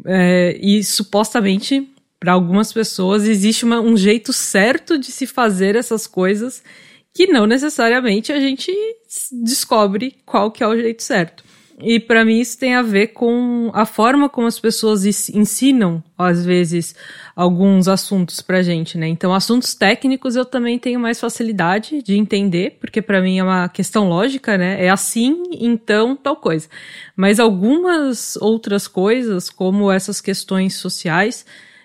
É, 0.07 0.57
e 0.61 0.85
supostamente 0.85 1.89
para 2.21 2.33
algumas 2.33 2.73
pessoas 2.73 3.25
existe 3.25 3.65
uma, 3.65 3.81
um 3.81 3.97
jeito 3.97 4.33
certo 4.33 4.97
de 4.97 5.13
se 5.13 5.27
fazer 5.27 5.77
essas 5.77 6.07
coisas 6.07 6.63
que 7.15 7.29
não 7.29 7.47
necessariamente 7.47 8.33
a 8.33 8.41
gente 8.41 8.73
descobre 9.31 10.17
qual 10.27 10.51
que 10.51 10.65
é 10.65 10.67
o 10.67 10.77
jeito 10.77 11.03
certo. 11.03 11.45
E 11.81 11.99
para 11.99 12.25
mim 12.25 12.39
isso 12.39 12.59
tem 12.59 12.75
a 12.75 12.83
ver 12.83 13.09
com 13.09 13.71
a 13.75 13.85
forma 13.85 14.29
como 14.29 14.47
as 14.47 14.61
pessoas 14.61 15.05
ensinam, 15.05 16.03
às 16.17 16.45
vezes, 16.45 16.95
alguns 17.35 17.89
assuntos 17.89 18.41
pra 18.41 18.63
gente, 18.63 18.97
né? 18.97 19.09
Então, 19.09 19.35
assuntos 19.35 19.75
técnicos 19.75 20.37
eu 20.37 20.45
também 20.45 20.79
tenho 20.79 21.01
mais 21.01 21.19
facilidade 21.19 22.01
de 22.01 22.17
entender, 22.17 22.77
porque 22.81 23.03
para 23.03 23.21
mim 23.21 23.39
é 23.39 23.43
uma 23.43 23.69
questão 23.69 24.09
lógica, 24.09 24.57
né? 24.57 24.85
É 24.85 24.89
assim, 24.89 25.43
então 25.53 26.15
tal 26.15 26.37
coisa. 26.37 26.69
Mas 27.17 27.41
algumas 27.41 28.37
outras 28.37 28.87
coisas, 28.87 29.51
como 29.51 29.91
essas 29.91 30.21
questões 30.21 30.77
sociais, 30.77 31.45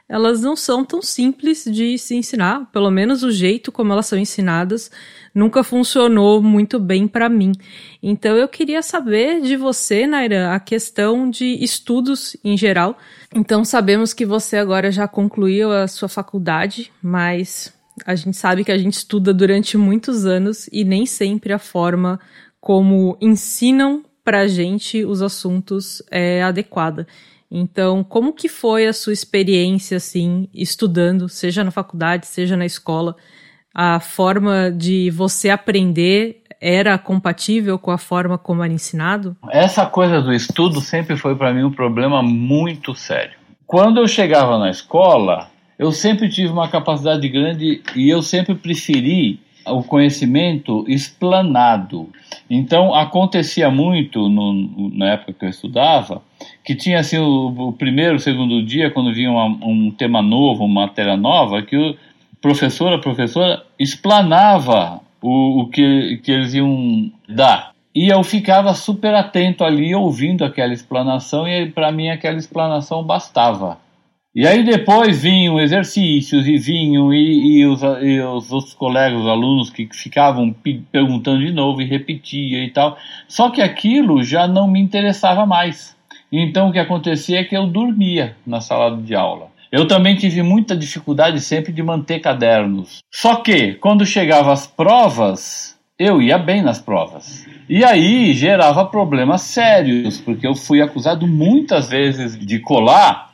elas 0.10 0.42
não 0.42 0.56
são 0.56 0.84
tão 0.84 1.02
simples 1.02 1.64
de 1.64 1.98
se 2.00 2.16
ensinar, 2.16 2.66
pelo 2.72 2.90
menos 2.90 3.22
o 3.22 3.32
jeito 3.32 3.72
como 3.72 3.94
elas 3.94 4.08
são 4.08 4.18
ensinadas 4.18 4.90
nunca 5.34 5.64
funcionou 5.64 6.42
muito 6.42 6.80
bem 6.80 7.08
para 7.08 7.30
mim. 7.30 7.52
Então 8.02 8.36
eu 8.36 8.48
queria 8.48 8.82
saber 8.82 9.42
de 9.42 9.56
você, 9.56 10.08
Naira, 10.08 10.54
a 10.54 10.60
questão 10.60 11.30
de 11.30 11.46
estudos 11.64 12.36
em 12.44 12.58
geral. 12.58 12.98
Então 13.34 13.64
sabemos 13.64 14.14
que 14.14 14.26
você 14.26 14.58
agora 14.58 14.92
já 14.92 15.08
concluiu 15.08 15.72
a 15.72 15.88
sua 15.88 16.10
faculdade, 16.10 16.92
mas 17.02 17.74
a 18.06 18.16
gente 18.16 18.38
sabe 18.38 18.64
que 18.64 18.72
a 18.72 18.78
gente 18.78 18.94
estuda 18.94 19.34
durante 19.34 19.78
muitos 19.78 20.26
anos 20.26 20.68
e 20.72 20.84
nem 20.84 21.06
sempre 21.06 21.54
a 21.54 21.60
forma 21.60 22.20
como 22.60 23.18
ensinam 23.22 24.04
pra 24.24 24.48
gente 24.48 25.06
os 25.06 25.22
assuntos 25.22 26.04
é 26.12 26.44
adequada. 26.44 27.08
Então, 27.52 28.04
como 28.04 28.34
que 28.34 28.48
foi 28.48 28.86
a 28.86 28.94
sua 28.94 29.14
experiência, 29.14 29.98
assim, 29.98 30.48
estudando, 30.54 31.28
seja 31.28 31.64
na 31.64 31.72
faculdade, 31.72 32.28
seja 32.28 32.56
na 32.56 32.66
escola? 32.66 33.16
A 33.74 34.00
forma 34.00 34.72
de 34.72 35.10
você 35.10 35.50
aprender 35.50 36.44
era 36.62 36.98
compatível 36.98 37.80
com 37.80 37.92
a 37.92 37.98
forma 37.98 38.38
como 38.38 38.64
era 38.64 38.74
ensinado? 38.74 39.36
Essa 39.50 39.86
coisa 39.86 40.22
do 40.22 40.34
estudo 40.34 40.82
sempre 40.82 41.16
foi 41.16 41.36
para 41.36 41.54
mim 41.54 41.64
um 41.64 41.72
problema 41.72 42.22
muito 42.22 42.94
sério. 42.94 43.38
Quando 43.66 44.00
eu 44.00 44.08
chegava 44.08 44.58
na 44.58 44.70
escola, 44.70 45.50
eu 45.78 45.92
sempre 45.92 46.28
tive 46.30 46.52
uma 46.52 46.68
capacidade 46.68 47.28
grande 47.30 47.82
e 47.96 48.10
eu 48.10 48.22
sempre 48.22 48.54
preferi 48.54 49.40
o 49.66 49.84
conhecimento 49.84 50.84
explanado. 50.88 52.10
Então 52.50 52.96
acontecia 52.96 53.70
muito 53.70 54.28
no, 54.28 54.90
na 54.94 55.12
época 55.12 55.34
que 55.34 55.46
eu 55.46 55.50
estudava 55.50 56.22
que 56.64 56.76
tinha 56.76 57.00
assim 57.00 57.18
o, 57.18 57.70
o 57.70 57.74
primeiro, 57.74 58.16
o 58.16 58.20
segundo 58.20 58.64
dia 58.64 58.92
quando 58.92 59.14
vinha 59.14 59.32
uma, 59.32 59.46
um 59.46 59.92
tema 59.92 60.22
novo, 60.22 60.66
uma 60.66 60.82
matéria 60.82 61.18
nova, 61.18 61.62
que 61.62 61.76
o 61.76 61.96
professor, 62.42 62.94
a 62.94 63.00
professora 63.00 63.64
explanava 63.78 65.02
o, 65.22 65.62
o 65.62 65.70
que, 65.70 66.20
que 66.24 66.32
eles 66.32 66.54
iam 66.54 67.12
dar. 67.28 67.72
E 67.94 68.08
eu 68.08 68.24
ficava 68.24 68.74
super 68.74 69.14
atento 69.16 69.64
ali, 69.64 69.94
ouvindo 69.96 70.46
aquela 70.46 70.74
explanação, 70.74 71.48
e 71.48 71.70
para 71.70 71.92
mim 71.92 72.10
aquela 72.10 72.38
explanação 72.38 73.04
bastava. 73.04 73.78
E 74.36 74.46
aí 74.46 74.64
depois 74.64 75.24
vinham 75.24 75.60
exercícios 75.60 76.48
e 76.48 76.56
vinham 76.58 77.12
e, 77.12 77.62
e, 77.62 77.66
os, 77.66 77.82
e 77.82 78.20
os 78.22 78.52
outros 78.52 78.76
colegas, 78.76 79.22
os 79.22 79.28
alunos 79.28 79.72
que 79.72 79.90
ficavam 79.92 80.56
perguntando 80.92 81.44
de 81.44 81.52
novo 81.52 81.82
e 81.82 81.86
repetia 81.86 82.64
e 82.64 82.70
tal. 82.70 82.96
Só 83.28 83.50
que 83.50 83.62
aquilo 83.62 84.24
já 84.24 84.48
não 84.48 84.68
me 84.68 84.80
interessava 84.80 85.48
mais. 85.48 85.98
Então 86.32 86.70
o 86.70 86.72
que 86.72 86.78
acontecia 86.78 87.40
é 87.40 87.44
que 87.44 87.58
eu 87.58 87.66
dormia 87.66 88.36
na 88.46 88.62
sala 88.62 88.96
de 88.96 89.16
aula. 89.16 89.50
Eu 89.72 89.88
também 89.88 90.16
tive 90.16 90.44
muita 90.44 90.76
dificuldade 90.76 91.40
sempre 91.42 91.72
de 91.72 91.82
manter 91.82 92.20
cadernos. 92.20 93.00
Só 93.12 93.38
que 93.38 93.74
quando 93.76 94.06
chegava 94.06 94.52
as 94.52 94.68
provas, 94.68 95.76
eu 95.98 96.22
ia 96.22 96.38
bem 96.38 96.62
nas 96.62 96.80
provas. 96.80 97.48
E 97.68 97.84
aí 97.84 98.34
gerava 98.34 98.86
problemas 98.86 99.42
sérios, 99.42 100.20
porque 100.22 100.48
eu 100.48 100.56
fui 100.56 100.82
acusado 100.82 101.28
muitas 101.28 101.90
vezes 101.90 102.38
de 102.38 102.60
colar 102.60 103.29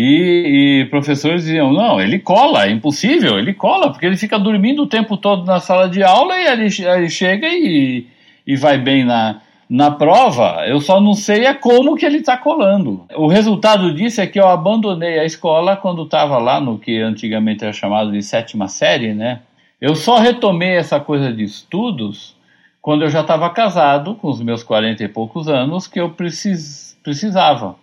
e, 0.00 0.82
e, 0.82 0.84
professores 0.90 1.42
diziam: 1.42 1.72
não, 1.72 2.00
ele 2.00 2.20
cola, 2.20 2.66
é 2.66 2.70
impossível, 2.70 3.36
ele 3.36 3.52
cola, 3.52 3.90
porque 3.90 4.06
ele 4.06 4.16
fica 4.16 4.38
dormindo 4.38 4.84
o 4.84 4.86
tempo 4.86 5.16
todo 5.16 5.44
na 5.44 5.58
sala 5.58 5.88
de 5.88 6.04
aula 6.04 6.38
e 6.38 6.46
ele, 6.46 6.68
ele 6.86 7.10
chega 7.10 7.48
e, 7.48 8.06
e 8.46 8.54
vai 8.54 8.78
bem 8.78 9.04
na, 9.04 9.40
na 9.68 9.90
prova. 9.90 10.64
Eu 10.68 10.80
só 10.80 11.00
não 11.00 11.14
sei 11.14 11.46
é 11.46 11.52
como 11.52 11.96
que 11.96 12.06
ele 12.06 12.18
está 12.18 12.36
colando. 12.36 13.06
O 13.16 13.26
resultado 13.26 13.92
disso 13.92 14.20
é 14.20 14.26
que 14.28 14.38
eu 14.38 14.46
abandonei 14.46 15.18
a 15.18 15.24
escola 15.24 15.76
quando 15.76 16.04
estava 16.04 16.38
lá 16.38 16.60
no 16.60 16.78
que 16.78 17.00
antigamente 17.00 17.64
era 17.64 17.72
chamado 17.72 18.12
de 18.12 18.22
sétima 18.22 18.68
série, 18.68 19.12
né? 19.12 19.40
Eu 19.80 19.96
só 19.96 20.18
retomei 20.18 20.76
essa 20.76 21.00
coisa 21.00 21.32
de 21.32 21.42
estudos 21.42 22.36
quando 22.80 23.02
eu 23.02 23.10
já 23.10 23.22
estava 23.22 23.50
casado, 23.50 24.14
com 24.14 24.28
os 24.28 24.40
meus 24.40 24.62
40 24.62 25.02
e 25.02 25.08
poucos 25.08 25.48
anos, 25.48 25.88
que 25.88 26.00
eu 26.00 26.10
precis, 26.10 26.96
precisava. 27.02 27.74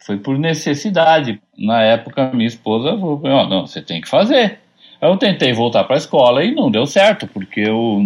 Foi 0.00 0.16
por 0.16 0.38
necessidade. 0.38 1.40
Na 1.56 1.82
época, 1.82 2.30
minha 2.32 2.46
esposa 2.46 2.90
falou: 2.90 3.20
oh, 3.22 3.46
não, 3.46 3.66
você 3.66 3.82
tem 3.82 4.00
que 4.00 4.08
fazer. 4.08 4.58
Eu 5.00 5.16
tentei 5.16 5.52
voltar 5.52 5.84
para 5.84 5.96
a 5.96 5.98
escola 5.98 6.44
e 6.44 6.54
não 6.54 6.70
deu 6.70 6.84
certo, 6.84 7.26
porque 7.26 7.60
eu 7.60 8.00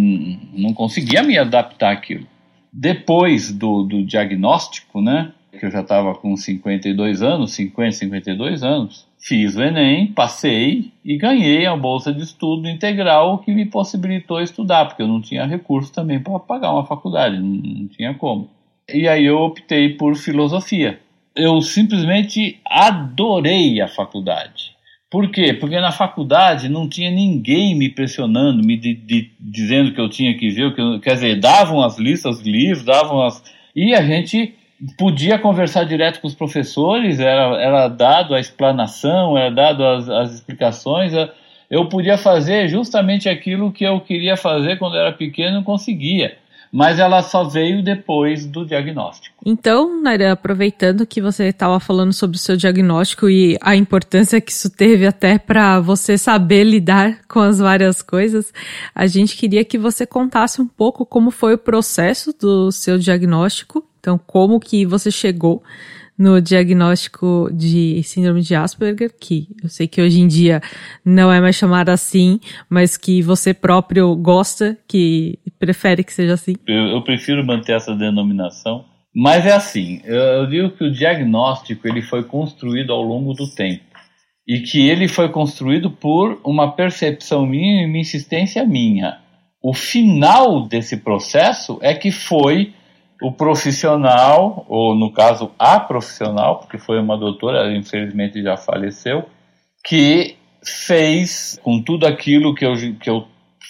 não 0.53 0.73
conseguia 0.73 1.23
me 1.23 1.37
adaptar 1.37 1.91
àquilo. 1.91 2.27
Depois 2.71 3.51
do, 3.51 3.83
do 3.83 4.03
diagnóstico, 4.03 5.01
né, 5.01 5.31
que 5.59 5.65
eu 5.65 5.71
já 5.71 5.81
estava 5.81 6.13
com 6.13 6.35
52 6.35 7.23
anos, 7.23 7.53
50, 7.53 7.91
52 7.93 8.63
anos, 8.63 9.07
fiz 9.19 9.55
o 9.55 9.63
Enem, 9.63 10.07
passei 10.07 10.91
e 11.03 11.17
ganhei 11.17 11.65
a 11.65 11.75
bolsa 11.75 12.13
de 12.13 12.21
estudo 12.21 12.67
integral 12.67 13.39
que 13.39 13.53
me 13.53 13.65
possibilitou 13.65 14.41
estudar, 14.41 14.85
porque 14.85 15.01
eu 15.01 15.07
não 15.07 15.21
tinha 15.21 15.45
recurso 15.45 15.91
também 15.91 16.19
para 16.19 16.37
pagar 16.39 16.73
uma 16.73 16.85
faculdade, 16.85 17.39
não, 17.39 17.47
não 17.47 17.87
tinha 17.87 18.13
como. 18.13 18.49
E 18.91 19.07
aí 19.07 19.25
eu 19.25 19.39
optei 19.39 19.89
por 19.89 20.15
filosofia 20.15 20.99
eu 21.35 21.61
simplesmente 21.61 22.59
adorei 22.65 23.81
a 23.81 23.87
faculdade. 23.87 24.73
Por 25.09 25.29
quê? 25.29 25.53
Porque 25.53 25.79
na 25.79 25.91
faculdade 25.91 26.69
não 26.69 26.89
tinha 26.89 27.11
ninguém 27.11 27.75
me 27.75 27.89
pressionando, 27.89 28.65
me 28.65 28.75
de, 28.75 28.95
de, 28.95 29.31
dizendo 29.39 29.93
que 29.93 30.01
eu 30.01 30.09
tinha 30.09 30.35
que 30.35 30.49
ver, 30.49 30.73
que 30.73 30.81
eu, 30.81 30.99
quer 30.99 31.13
dizer, 31.13 31.39
davam 31.39 31.83
as 31.83 31.99
listas 31.99 32.41
de 32.41 32.51
livros, 32.51 32.83
davam 32.83 33.23
as. 33.23 33.43
E 33.75 33.93
a 33.93 34.01
gente 34.01 34.55
podia 34.97 35.37
conversar 35.37 35.83
direto 35.83 36.19
com 36.19 36.27
os 36.27 36.33
professores, 36.33 37.19
era, 37.19 37.61
era 37.61 37.87
dado 37.87 38.33
a 38.33 38.39
explanação, 38.39 39.37
era 39.37 39.51
dado 39.51 39.85
as, 39.85 40.09
as 40.09 40.33
explicações. 40.33 41.13
Eu 41.69 41.87
podia 41.87 42.17
fazer 42.17 42.67
justamente 42.67 43.29
aquilo 43.29 43.71
que 43.71 43.83
eu 43.83 43.99
queria 44.01 44.35
fazer 44.35 44.77
quando 44.77 44.97
era 44.97 45.11
pequeno 45.11 45.49
e 45.49 45.53
não 45.53 45.63
conseguia 45.63 46.37
mas 46.73 46.97
ela 46.97 47.21
só 47.21 47.43
veio 47.43 47.83
depois 47.83 48.47
do 48.47 48.65
diagnóstico. 48.65 49.35
Então, 49.45 50.01
Naira, 50.01 50.31
aproveitando 50.31 51.05
que 51.05 51.21
você 51.21 51.49
estava 51.49 51.79
falando 51.79 52.11
sobre 52.11 52.35
o 52.35 52.39
seu 52.39 52.57
diagnóstico 52.57 53.29
e 53.29 53.55
a 53.61 53.75
importância 53.75 54.41
que 54.41 54.51
isso 54.51 54.71
teve 54.71 55.05
até 55.05 55.37
para 55.37 55.79
você 55.79 56.17
saber 56.17 56.63
lidar 56.63 57.19
com 57.27 57.39
as 57.39 57.59
várias 57.59 58.01
coisas, 58.01 58.51
a 58.95 59.05
gente 59.05 59.37
queria 59.37 59.63
que 59.63 59.77
você 59.77 60.03
contasse 60.03 60.59
um 60.59 60.67
pouco 60.67 61.05
como 61.05 61.29
foi 61.29 61.53
o 61.53 61.59
processo 61.59 62.33
do 62.33 62.71
seu 62.71 62.97
diagnóstico, 62.97 63.85
então 63.99 64.17
como 64.17 64.59
que 64.59 64.83
você 64.83 65.11
chegou 65.11 65.61
no 66.17 66.39
diagnóstico 66.39 67.49
de 67.51 68.01
síndrome 68.03 68.41
de 68.41 68.55
Asperger, 68.55 69.13
que 69.19 69.47
eu 69.63 69.69
sei 69.69 69.87
que 69.87 70.01
hoje 70.01 70.21
em 70.21 70.27
dia 70.27 70.61
não 71.03 71.31
é 71.31 71.41
mais 71.41 71.55
chamada 71.55 71.91
assim, 71.91 72.39
mas 72.69 72.97
que 72.97 73.21
você 73.21 73.53
próprio 73.53 74.15
gosta, 74.15 74.77
que 74.87 75.39
prefere 75.65 76.03
que 76.03 76.13
seja 76.13 76.33
assim? 76.33 76.55
Eu, 76.67 76.87
eu 76.87 77.01
prefiro 77.01 77.45
manter 77.45 77.75
essa 77.75 77.95
denominação, 77.95 78.85
mas 79.15 79.45
é 79.45 79.53
assim, 79.53 80.01
eu, 80.03 80.15
eu 80.15 80.47
digo 80.47 80.71
que 80.71 80.83
o 80.83 80.91
diagnóstico 80.91 81.87
ele 81.87 82.01
foi 82.01 82.23
construído 82.23 82.91
ao 82.91 83.01
longo 83.01 83.33
do 83.33 83.47
tempo 83.53 83.83
e 84.47 84.59
que 84.59 84.89
ele 84.89 85.07
foi 85.07 85.29
construído 85.29 85.89
por 85.89 86.39
uma 86.43 86.73
percepção 86.73 87.45
minha 87.45 87.83
e 87.83 87.85
uma 87.85 87.97
insistência 87.97 88.65
minha. 88.65 89.19
O 89.61 89.73
final 89.73 90.67
desse 90.67 90.97
processo 90.97 91.79
é 91.81 91.93
que 91.93 92.11
foi 92.11 92.73
o 93.21 93.31
profissional, 93.31 94.65
ou 94.67 94.93
no 94.93 95.13
caso 95.13 95.51
a 95.57 95.79
profissional, 95.79 96.59
porque 96.59 96.77
foi 96.77 96.99
uma 96.99 97.17
doutora, 97.17 97.73
infelizmente 97.73 98.43
já 98.43 98.57
faleceu, 98.57 99.23
que 99.85 100.35
fez 100.61 101.59
com 101.63 101.81
tudo 101.81 102.05
aquilo 102.05 102.53
que 102.53 102.65
eu, 102.65 102.73
que 102.99 103.09
eu 103.09 103.25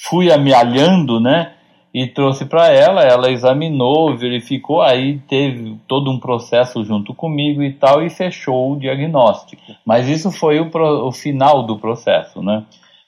fui 0.09 0.31
amealhando, 0.31 1.19
né? 1.19 1.52
E 1.93 2.07
trouxe 2.07 2.45
para 2.45 2.69
ela, 2.69 3.03
ela 3.03 3.31
examinou, 3.31 4.17
verificou, 4.17 4.81
aí 4.81 5.19
teve 5.27 5.77
todo 5.87 6.09
um 6.09 6.19
processo 6.19 6.83
junto 6.83 7.13
comigo 7.13 7.61
e 7.61 7.71
tal, 7.71 8.03
e 8.03 8.09
fechou 8.09 8.71
o 8.71 8.79
diagnóstico. 8.79 9.61
Mas 9.85 10.07
isso 10.07 10.31
foi 10.31 10.59
o, 10.59 10.71
pro, 10.71 11.07
o 11.07 11.11
final 11.11 11.63
do 11.63 11.77
processo, 11.77 12.41
né? 12.41 12.63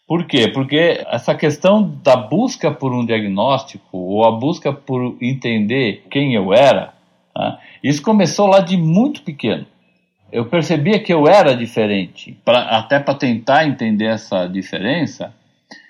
Por 0.07 0.25
quê? 0.25 0.47
Porque 0.47 1.03
essa 1.07 1.33
questão 1.33 1.97
da 2.03 2.15
busca 2.15 2.69
por 2.69 2.93
um 2.93 3.03
diagnóstico, 3.03 3.97
ou 3.97 4.23
a 4.23 4.31
busca 4.31 4.71
por 4.71 5.17
entender 5.19 6.05
quem 6.11 6.35
eu 6.35 6.53
era, 6.53 6.93
né? 7.35 7.57
isso 7.83 8.03
começou 8.03 8.45
lá 8.45 8.59
de 8.59 8.77
muito 8.77 9.23
pequeno 9.23 9.65
eu 10.35 10.45
percebia 10.45 10.99
que 10.99 11.13
eu 11.13 11.27
era 11.27 11.55
diferente. 11.55 12.37
Pra, 12.43 12.59
até 12.77 12.99
para 12.99 13.13
tentar 13.13 13.65
entender 13.65 14.05
essa 14.05 14.47
diferença, 14.47 15.33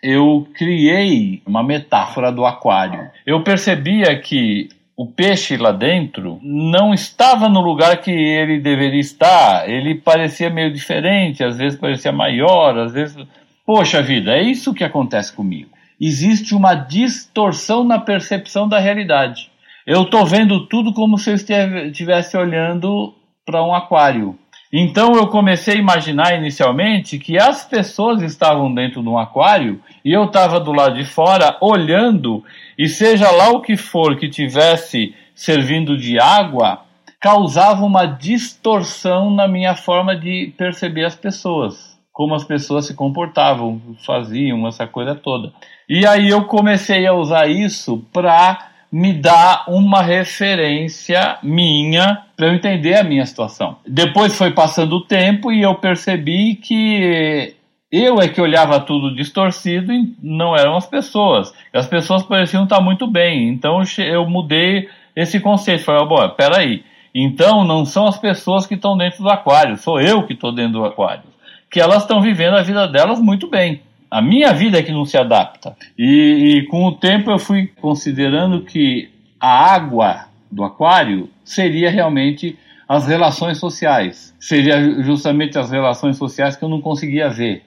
eu 0.06 0.48
criei 0.54 1.42
uma 1.48 1.64
metáfora 1.64 2.32
do 2.32 2.46
aquário. 2.46 3.10
Eu 3.26 3.42
percebia 3.42 4.16
que 4.20 4.70
o 4.96 5.08
peixe 5.08 5.58
lá 5.58 5.72
dentro 5.72 6.40
não 6.44 6.94
estava 6.94 7.50
no 7.50 7.60
lugar 7.60 7.98
que 7.98 8.12
ele 8.12 8.60
deveria 8.60 9.00
estar. 9.00 9.68
Ele 9.68 9.96
parecia 9.96 10.48
meio 10.48 10.72
diferente, 10.72 11.44
às 11.44 11.58
vezes 11.58 11.80
parecia 11.80 12.12
maior, 12.12 12.78
às 12.78 12.94
vezes. 12.94 13.18
Poxa 13.66 14.00
vida, 14.00 14.38
é 14.38 14.44
isso 14.44 14.76
que 14.76 14.84
acontece 14.84 15.34
comigo. 15.34 15.72
Existe 16.00 16.54
uma 16.54 16.76
distorção 16.76 17.84
na 17.84 17.98
percepção 17.98 18.70
da 18.70 18.78
realidade. 18.78 19.50
Eu 19.88 20.04
estou 20.04 20.24
vendo 20.24 20.68
tudo 20.68 20.94
como 20.94 21.18
se 21.18 21.32
eu 21.32 21.36
estivesse 21.36 22.38
olhando 22.38 23.12
para 23.44 23.64
um 23.64 23.74
aquário. 23.74 24.38
Então 24.72 25.14
eu 25.16 25.28
comecei 25.28 25.76
a 25.76 25.80
imaginar 25.80 26.36
inicialmente 26.36 27.20
que 27.20 27.38
as 27.38 27.64
pessoas 27.64 28.22
estavam 28.22 28.74
dentro 28.74 29.02
de 29.02 29.08
um 29.08 29.18
aquário 29.18 29.80
e 30.04 30.12
eu 30.12 30.26
estava 30.26 30.60
do 30.60 30.72
lado 30.72 30.96
de 30.96 31.06
fora 31.06 31.58
olhando, 31.62 32.44
e 32.78 32.88
seja 32.88 33.32
lá 33.32 33.50
o 33.50 33.62
que 33.62 33.78
for 33.78 34.18
que 34.18 34.30
tivesse 34.30 35.16
servindo 35.34 35.98
de 35.98 36.20
água, 36.20 36.82
causava 37.20 37.84
uma 37.84 38.06
distorção 38.06 39.32
na 39.32 39.48
minha 39.48 39.76
forma 39.76 40.16
de 40.16 40.54
perceber 40.58 41.06
as 41.06 41.16
pessoas, 41.16 41.98
como 42.12 42.36
as 42.36 42.44
pessoas 42.44 42.86
se 42.86 42.94
comportavam, 42.94 43.82
faziam, 44.06 44.68
essa 44.68 44.86
coisa 44.86 45.16
toda. 45.16 45.52
E 45.90 46.06
aí 46.06 46.30
eu 46.30 46.46
comecei 46.46 47.06
a 47.08 47.14
usar 47.14 47.48
isso 47.48 48.06
para 48.14 48.75
me 48.96 49.12
dá 49.12 49.66
uma 49.68 50.02
referência 50.02 51.38
minha 51.44 52.24
para 52.38 52.48
eu 52.48 52.54
entender 52.54 52.94
a 52.96 53.04
minha 53.04 53.25
situação. 53.25 53.75
Depois 53.86 54.38
foi 54.38 54.52
passando 54.52 54.96
o 54.96 55.02
tempo 55.02 55.52
e 55.52 55.64
eu 55.64 55.75
percebi 55.75 56.56
que 56.56 57.54
eu 57.92 58.22
é 58.22 58.30
que 58.30 58.40
olhava 58.40 58.80
tudo 58.80 59.14
distorcido 59.14 59.92
e 59.92 60.16
não 60.24 60.56
eram 60.56 60.78
as 60.78 60.88
pessoas. 60.88 61.54
As 61.74 61.86
pessoas 61.86 62.24
pareciam 62.24 62.64
estar 62.64 62.80
muito 62.80 63.06
bem. 63.06 63.50
Então 63.50 63.84
eu 63.98 64.25
mudei 64.30 64.88
esse 65.14 65.42
conceito. 65.42 65.84
Falei, 65.84 66.08
bom, 66.08 66.30
peraí. 66.30 66.82
Então 67.14 67.66
não 67.66 67.84
são 67.84 68.08
as 68.08 68.18
pessoas 68.18 68.66
que 68.66 68.75
estão 68.75 68.96
dentro 68.96 69.22
do 69.22 69.30
aquário, 69.30 69.75
sou 69.75 70.00
eu 70.00 70.24
que 70.24 70.32
estou 70.32 70.54
dentro 70.54 70.80
do 70.80 70.86
aquário. 70.86 71.24
Que 71.70 71.82
elas 71.82 72.04
estão 72.04 72.22
vivendo 72.22 72.56
a 72.56 72.64
vida 72.64 72.88
delas 72.88 73.20
muito 73.20 73.50
bem. 73.50 73.82
A 74.16 74.22
minha 74.22 74.54
vida 74.54 74.80
é 74.80 74.82
que 74.82 74.94
não 74.94 75.04
se 75.04 75.18
adapta. 75.18 75.76
E, 76.00 76.62
e 76.62 76.66
com 76.68 76.86
o 76.86 76.94
tempo 76.94 77.30
eu 77.30 77.38
fui 77.38 77.68
considerando 77.82 78.62
que 78.62 79.10
a 79.38 79.74
água 79.74 80.28
do 80.50 80.64
aquário 80.64 81.30
seria 81.44 81.90
realmente 81.90 82.58
as 82.88 83.06
relações 83.06 83.58
sociais. 83.58 84.34
Seria 84.40 85.04
justamente 85.04 85.60
as 85.60 85.70
relações 85.70 86.16
sociais 86.16 86.56
que 86.56 86.64
eu 86.64 86.70
não 86.70 86.80
conseguia 86.80 87.28
ver. 87.28 87.64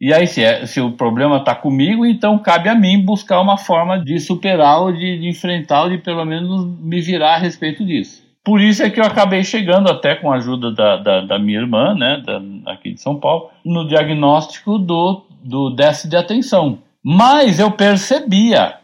E 0.00 0.12
aí, 0.12 0.26
se, 0.26 0.42
é, 0.42 0.66
se 0.66 0.80
o 0.80 0.90
problema 0.90 1.36
está 1.36 1.54
comigo, 1.54 2.04
então 2.04 2.36
cabe 2.36 2.68
a 2.68 2.74
mim 2.74 3.00
buscar 3.00 3.40
uma 3.40 3.56
forma 3.56 3.96
de 4.04 4.18
superar 4.18 4.80
ou 4.80 4.90
de, 4.90 5.20
de 5.20 5.28
enfrentar 5.28 5.84
ou 5.84 5.90
de 5.90 5.98
pelo 5.98 6.24
menos 6.24 6.66
me 6.80 7.00
virar 7.00 7.36
a 7.36 7.38
respeito 7.38 7.84
disso. 7.84 8.26
Por 8.44 8.60
isso 8.60 8.82
é 8.82 8.90
que 8.90 8.98
eu 8.98 9.04
acabei 9.04 9.44
chegando, 9.44 9.88
até 9.88 10.16
com 10.16 10.32
a 10.32 10.36
ajuda 10.38 10.72
da, 10.72 10.96
da, 10.96 11.20
da 11.20 11.38
minha 11.38 11.60
irmã, 11.60 11.94
né, 11.94 12.20
da, 12.26 12.42
aqui 12.72 12.92
de 12.92 13.00
São 13.00 13.20
Paulo, 13.20 13.50
no 13.64 13.86
diagnóstico 13.86 14.78
do 14.78 15.30
do 15.42 15.70
déficit 15.70 16.10
de 16.10 16.16
atenção. 16.16 16.78
Mas 17.04 17.58
eu 17.58 17.70
percebia 17.72 18.76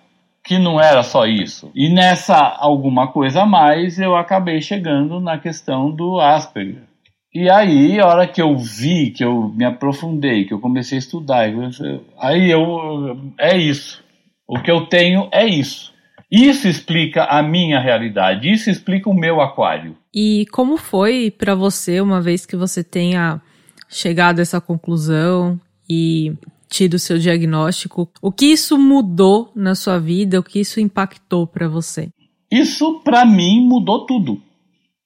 que 0.44 0.58
não 0.58 0.80
era 0.80 1.02
só 1.02 1.26
isso. 1.26 1.70
E 1.74 1.92
nessa 1.92 2.36
alguma 2.36 3.08
coisa 3.08 3.42
a 3.42 3.46
mais, 3.46 3.98
eu 3.98 4.16
acabei 4.16 4.60
chegando 4.60 5.20
na 5.20 5.38
questão 5.38 5.90
do 5.90 6.18
Asperger. 6.18 6.88
E 7.34 7.50
aí, 7.50 8.00
a 8.00 8.06
hora 8.06 8.26
que 8.26 8.40
eu 8.40 8.56
vi, 8.56 9.10
que 9.10 9.22
eu 9.22 9.50
me 9.50 9.64
aprofundei, 9.64 10.46
que 10.46 10.54
eu 10.54 10.58
comecei 10.58 10.96
a 10.96 10.98
estudar, 10.98 11.50
aí 12.18 12.50
eu. 12.50 13.32
É 13.38 13.56
isso. 13.56 14.02
O 14.48 14.58
que 14.58 14.70
eu 14.70 14.86
tenho 14.86 15.28
é 15.30 15.46
isso. 15.46 15.92
Isso 16.30 16.66
explica 16.66 17.24
a 17.24 17.42
minha 17.42 17.78
realidade, 17.78 18.50
isso 18.50 18.68
explica 18.70 19.08
o 19.08 19.14
meu 19.14 19.40
aquário. 19.40 19.96
E 20.14 20.46
como 20.52 20.76
foi 20.76 21.30
para 21.30 21.54
você, 21.54 22.00
uma 22.00 22.20
vez 22.20 22.44
que 22.44 22.56
você 22.56 22.82
tenha 22.82 23.40
chegado 23.88 24.38
a 24.38 24.42
essa 24.42 24.60
conclusão, 24.60 25.58
e 25.88 26.32
tido 26.68 26.94
o 26.94 26.98
seu 26.98 27.18
diagnóstico, 27.18 28.08
o 28.20 28.30
que 28.30 28.46
isso 28.46 28.78
mudou 28.78 29.50
na 29.54 29.74
sua 29.74 29.98
vida, 29.98 30.38
o 30.38 30.42
que 30.42 30.60
isso 30.60 30.80
impactou 30.80 31.46
para 31.46 31.68
você? 31.68 32.08
Isso 32.50 33.00
para 33.00 33.24
mim 33.24 33.60
mudou 33.60 34.06
tudo. 34.06 34.40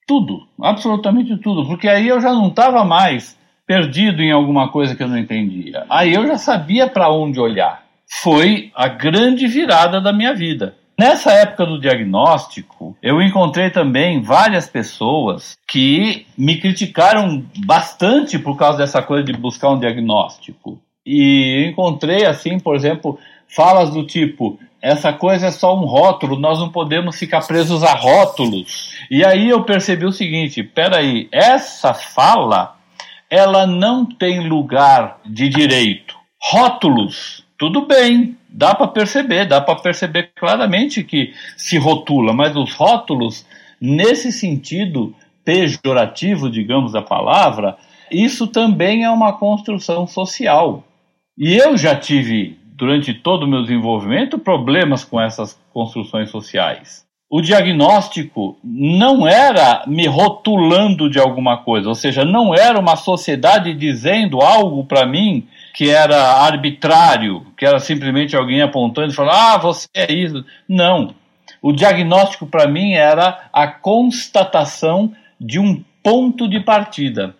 Tudo, 0.05 0.45
absolutamente 0.61 1.37
tudo, 1.37 1.65
porque 1.65 1.87
aí 1.87 2.09
eu 2.09 2.19
já 2.19 2.33
não 2.33 2.49
estava 2.49 2.83
mais 2.83 3.37
perdido 3.65 4.21
em 4.21 4.31
alguma 4.31 4.69
coisa 4.69 4.95
que 4.95 5.01
eu 5.01 5.07
não 5.07 5.17
entendia. 5.17 5.85
Aí 5.89 6.13
eu 6.13 6.27
já 6.27 6.37
sabia 6.37 6.87
para 6.89 7.09
onde 7.09 7.39
olhar. 7.39 7.83
Foi 8.21 8.69
a 8.75 8.89
grande 8.89 9.47
virada 9.47 10.01
da 10.01 10.11
minha 10.11 10.33
vida. 10.33 10.75
Nessa 10.97 11.31
época 11.31 11.65
do 11.65 11.79
diagnóstico, 11.79 12.95
eu 13.01 13.21
encontrei 13.21 13.69
também 13.69 14.21
várias 14.21 14.67
pessoas 14.67 15.57
que 15.67 16.27
me 16.37 16.59
criticaram 16.59 17.43
bastante 17.65 18.37
por 18.37 18.55
causa 18.55 18.77
dessa 18.77 19.01
coisa 19.01 19.23
de 19.23 19.33
buscar 19.33 19.71
um 19.71 19.79
diagnóstico. 19.79 20.79
E 21.05 21.65
encontrei, 21.67 22.25
assim, 22.25 22.59
por 22.59 22.75
exemplo, 22.75 23.19
falas 23.47 23.89
do 23.89 24.05
tipo: 24.05 24.59
essa 24.81 25.11
coisa 25.11 25.47
é 25.47 25.51
só 25.51 25.75
um 25.75 25.85
rótulo, 25.85 26.37
nós 26.37 26.59
não 26.59 26.69
podemos 26.69 27.17
ficar 27.17 27.45
presos 27.45 27.83
a 27.83 27.93
rótulos. 27.93 28.91
E 29.09 29.25
aí 29.25 29.49
eu 29.49 29.63
percebi 29.63 30.05
o 30.05 30.11
seguinte: 30.11 30.61
peraí, 30.61 31.27
essa 31.31 31.93
fala 31.93 32.75
ela 33.29 33.65
não 33.65 34.05
tem 34.05 34.47
lugar 34.47 35.19
de 35.25 35.49
direito. 35.49 36.15
Rótulos, 36.39 37.43
tudo 37.57 37.87
bem, 37.87 38.37
dá 38.53 38.75
para 38.75 38.87
perceber, 38.87 39.47
dá 39.47 39.59
para 39.59 39.75
perceber 39.75 40.31
claramente 40.35 41.03
que 41.03 41.33
se 41.57 41.77
rotula, 41.77 42.33
mas 42.33 42.55
os 42.55 42.73
rótulos, 42.73 43.45
nesse 43.81 44.31
sentido 44.31 45.15
pejorativo, 45.43 46.49
digamos, 46.49 46.93
da 46.93 47.01
palavra, 47.01 47.75
isso 48.11 48.45
também 48.47 49.03
é 49.03 49.09
uma 49.09 49.33
construção 49.33 50.05
social. 50.05 50.83
E 51.35 51.55
eu 51.55 51.75
já 51.75 51.95
tive, 51.95 52.57
durante 52.75 53.13
todo 53.13 53.43
o 53.43 53.47
meu 53.47 53.63
desenvolvimento, 53.63 54.37
problemas 54.37 55.03
com 55.03 55.19
essas 55.19 55.59
construções 55.73 56.29
sociais. 56.29 57.03
O 57.29 57.41
diagnóstico 57.41 58.59
não 58.63 59.27
era 59.27 59.83
me 59.87 60.05
rotulando 60.05 61.09
de 61.09 61.19
alguma 61.19 61.57
coisa, 61.57 61.89
ou 61.89 61.95
seja, 61.95 62.23
não 62.23 62.53
era 62.53 62.79
uma 62.79 62.95
sociedade 62.95 63.73
dizendo 63.73 64.39
algo 64.39 64.85
para 64.85 65.07
mim 65.07 65.47
que 65.73 65.89
era 65.89 66.17
arbitrário, 66.43 67.47
que 67.57 67.65
era 67.65 67.79
simplesmente 67.79 68.35
alguém 68.35 68.61
apontando 68.61 69.11
e 69.11 69.15
falando, 69.15 69.35
ah, 69.35 69.57
você 69.57 69.87
é 69.95 70.13
isso. 70.13 70.45
Não. 70.69 71.15
O 71.61 71.71
diagnóstico 71.71 72.45
para 72.45 72.67
mim 72.67 72.93
era 72.93 73.49
a 73.51 73.67
constatação 73.67 75.13
de 75.39 75.59
um 75.59 75.83
ponto 76.03 76.47
de 76.47 76.59
partida. 76.59 77.35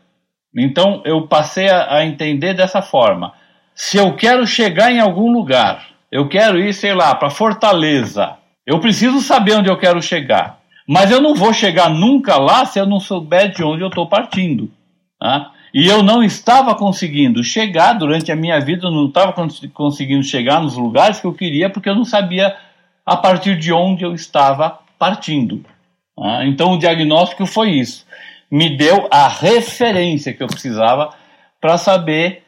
Então 0.55 1.01
eu 1.05 1.27
passei 1.27 1.69
a, 1.69 1.97
a 1.97 2.05
entender 2.05 2.53
dessa 2.53 2.81
forma. 2.81 3.33
Se 3.75 3.97
eu 3.97 4.15
quero 4.15 4.45
chegar 4.47 4.91
em 4.91 4.99
algum 4.99 5.31
lugar, 5.31 5.87
eu 6.11 6.27
quero 6.27 6.59
ir, 6.59 6.73
sei 6.73 6.93
lá, 6.93 7.13
para 7.15 7.29
Fortaleza, 7.29 8.37
eu 8.65 8.79
preciso 8.79 9.19
saber 9.19 9.55
onde 9.55 9.69
eu 9.69 9.77
quero 9.77 10.01
chegar. 10.01 10.59
Mas 10.87 11.11
eu 11.11 11.21
não 11.21 11.35
vou 11.35 11.53
chegar 11.53 11.89
nunca 11.89 12.37
lá 12.37 12.65
se 12.65 12.79
eu 12.79 12.85
não 12.85 12.99
souber 12.99 13.51
de 13.51 13.63
onde 13.63 13.81
eu 13.81 13.87
estou 13.87 14.07
partindo. 14.07 14.71
Tá? 15.19 15.52
E 15.73 15.87
eu 15.87 16.03
não 16.03 16.21
estava 16.21 16.75
conseguindo 16.75 17.43
chegar 17.43 17.93
durante 17.93 18.31
a 18.31 18.35
minha 18.35 18.59
vida, 18.59 18.85
eu 18.85 18.91
não 18.91 19.07
estava 19.07 19.33
conseguindo 19.73 20.23
chegar 20.23 20.61
nos 20.61 20.77
lugares 20.77 21.19
que 21.19 21.25
eu 21.25 21.33
queria 21.33 21.69
porque 21.69 21.89
eu 21.89 21.95
não 21.95 22.05
sabia 22.05 22.55
a 23.03 23.17
partir 23.17 23.57
de 23.57 23.73
onde 23.73 24.03
eu 24.03 24.13
estava 24.13 24.79
partindo. 24.99 25.65
Tá? 26.15 26.45
Então 26.45 26.73
o 26.73 26.77
diagnóstico 26.77 27.45
foi 27.47 27.71
isso. 27.71 28.05
Me 28.51 28.77
deu 28.77 29.07
a 29.11 29.27
referência 29.27 30.31
que 30.31 30.43
eu 30.43 30.47
precisava 30.47 31.09
para 31.59 31.77
saber 31.77 32.43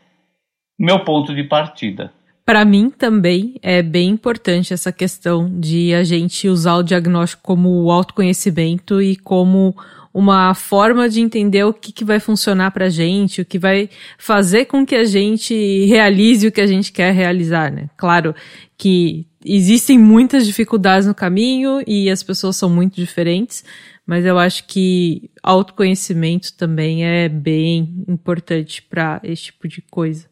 meu 0.77 0.99
ponto 1.03 1.33
de 1.33 1.43
partida. 1.43 2.13
Para 2.45 2.63
mim 2.63 2.91
também 2.91 3.55
é 3.63 3.81
bem 3.81 4.09
importante 4.09 4.71
essa 4.71 4.91
questão 4.91 5.49
de 5.59 5.95
a 5.95 6.03
gente 6.03 6.47
usar 6.47 6.75
o 6.75 6.83
diagnóstico 6.83 7.41
como 7.41 7.89
autoconhecimento 7.89 9.01
e 9.01 9.15
como 9.15 9.75
uma 10.15 10.53
forma 10.53 11.09
de 11.09 11.19
entender 11.19 11.65
o 11.65 11.73
que, 11.73 11.91
que 11.91 12.05
vai 12.05 12.21
funcionar 12.21 12.71
pra 12.71 12.87
gente, 12.87 13.41
o 13.41 13.45
que 13.45 13.59
vai 13.59 13.89
fazer 14.17 14.63
com 14.63 14.85
que 14.85 14.95
a 14.95 15.03
gente 15.03 15.85
realize 15.87 16.47
o 16.47 16.51
que 16.53 16.61
a 16.61 16.67
gente 16.67 16.93
quer 16.93 17.13
realizar, 17.13 17.69
né? 17.69 17.89
Claro 17.97 18.33
que 18.77 19.27
existem 19.43 19.99
muitas 19.99 20.47
dificuldades 20.47 21.05
no 21.05 21.13
caminho 21.13 21.83
e 21.85 22.09
as 22.09 22.23
pessoas 22.23 22.55
são 22.55 22.69
muito 22.69 22.95
diferentes, 22.95 23.65
mas 24.07 24.25
eu 24.25 24.39
acho 24.39 24.65
que 24.67 25.29
autoconhecimento 25.43 26.53
também 26.53 27.05
é 27.05 27.27
bem 27.27 28.05
importante 28.07 28.81
para 28.83 29.19
esse 29.21 29.43
tipo 29.43 29.67
de 29.67 29.81
coisa. 29.81 30.27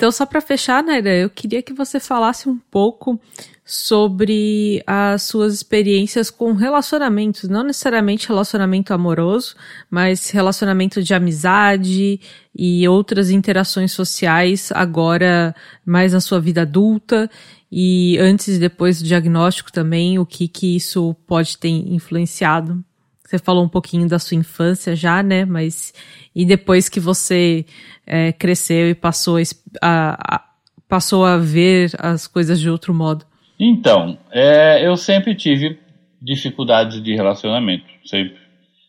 Então, 0.00 0.10
só 0.10 0.24
para 0.24 0.40
fechar, 0.40 0.82
Naira, 0.82 1.14
eu 1.14 1.28
queria 1.28 1.60
que 1.60 1.74
você 1.74 2.00
falasse 2.00 2.48
um 2.48 2.56
pouco 2.70 3.20
sobre 3.62 4.82
as 4.86 5.24
suas 5.24 5.52
experiências 5.52 6.30
com 6.30 6.54
relacionamentos, 6.54 7.50
não 7.50 7.62
necessariamente 7.62 8.26
relacionamento 8.26 8.94
amoroso, 8.94 9.54
mas 9.90 10.30
relacionamento 10.30 11.02
de 11.02 11.12
amizade 11.12 12.18
e 12.56 12.88
outras 12.88 13.28
interações 13.28 13.92
sociais 13.92 14.72
agora 14.74 15.54
mais 15.84 16.14
na 16.14 16.20
sua 16.22 16.40
vida 16.40 16.62
adulta 16.62 17.30
e 17.70 18.16
antes 18.16 18.56
e 18.56 18.58
depois 18.58 19.02
do 19.02 19.04
diagnóstico 19.06 19.70
também, 19.70 20.18
o 20.18 20.24
que 20.24 20.48
que 20.48 20.76
isso 20.76 21.14
pode 21.26 21.58
ter 21.58 21.68
influenciado. 21.68 22.82
Você 23.30 23.38
falou 23.38 23.62
um 23.62 23.68
pouquinho 23.68 24.08
da 24.08 24.18
sua 24.18 24.36
infância 24.36 24.96
já, 24.96 25.22
né? 25.22 25.44
Mas 25.44 25.94
e 26.34 26.44
depois 26.44 26.88
que 26.88 26.98
você 26.98 27.64
é, 28.04 28.32
cresceu 28.32 28.90
e 28.90 28.94
passou 28.94 29.36
a, 29.80 30.34
a, 30.34 30.44
passou 30.88 31.24
a 31.24 31.36
ver 31.36 31.92
as 32.00 32.26
coisas 32.26 32.58
de 32.58 32.68
outro 32.68 32.92
modo? 32.92 33.24
Então, 33.56 34.18
é, 34.32 34.84
eu 34.84 34.96
sempre 34.96 35.36
tive 35.36 35.78
dificuldades 36.20 37.00
de 37.00 37.14
relacionamento, 37.14 37.84
sempre. 38.04 38.36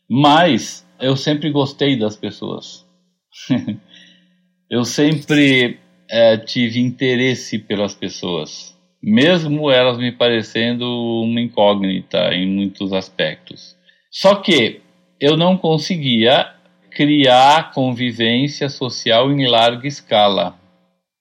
Mas 0.10 0.88
eu 1.00 1.16
sempre 1.16 1.52
gostei 1.52 1.96
das 1.96 2.16
pessoas. 2.16 2.84
eu 4.72 4.84
sempre 4.84 5.78
é, 6.10 6.36
tive 6.36 6.80
interesse 6.80 7.60
pelas 7.60 7.94
pessoas, 7.94 8.76
mesmo 9.04 9.70
elas 9.70 10.00
me 10.00 10.12
parecendo 10.12 10.84
uma 11.22 11.40
incógnita 11.40 12.34
em 12.34 12.48
muitos 12.48 12.92
aspectos. 12.92 13.80
Só 14.12 14.36
que 14.36 14.82
eu 15.20 15.38
não 15.38 15.56
conseguia 15.56 16.52
criar 16.92 17.72
convivência 17.72 18.68
social 18.68 19.32
em 19.32 19.48
larga 19.48 19.88
escala. 19.88 20.60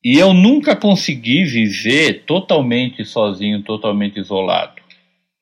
E 0.04 0.18
eu 0.18 0.32
nunca 0.32 0.74
consegui 0.74 1.44
viver 1.44 2.24
totalmente 2.26 3.04
sozinho, 3.04 3.62
totalmente 3.62 4.18
isolado. 4.18 4.72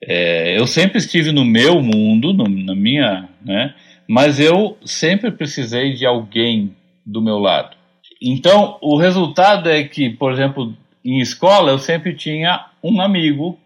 É, 0.02 0.58
eu 0.58 0.66
sempre 0.66 0.98
estive 0.98 1.32
no 1.32 1.44
meu 1.44 1.80
mundo, 1.80 2.32
no, 2.32 2.44
na 2.48 2.74
minha, 2.74 3.28
né? 3.42 3.74
Mas 4.06 4.38
eu 4.38 4.76
sempre 4.84 5.30
precisei 5.30 5.94
de 5.94 6.04
alguém 6.04 6.74
do 7.06 7.22
meu 7.22 7.38
lado. 7.38 7.76
Então, 8.20 8.76
o 8.82 8.96
resultado 8.96 9.68
é 9.68 9.84
que, 9.84 10.10
por 10.10 10.32
exemplo, 10.32 10.74
em 11.04 11.20
escola 11.20 11.70
eu 11.70 11.78
sempre 11.78 12.14
tinha 12.14 12.66
um 12.82 13.00
amigo 13.00 13.58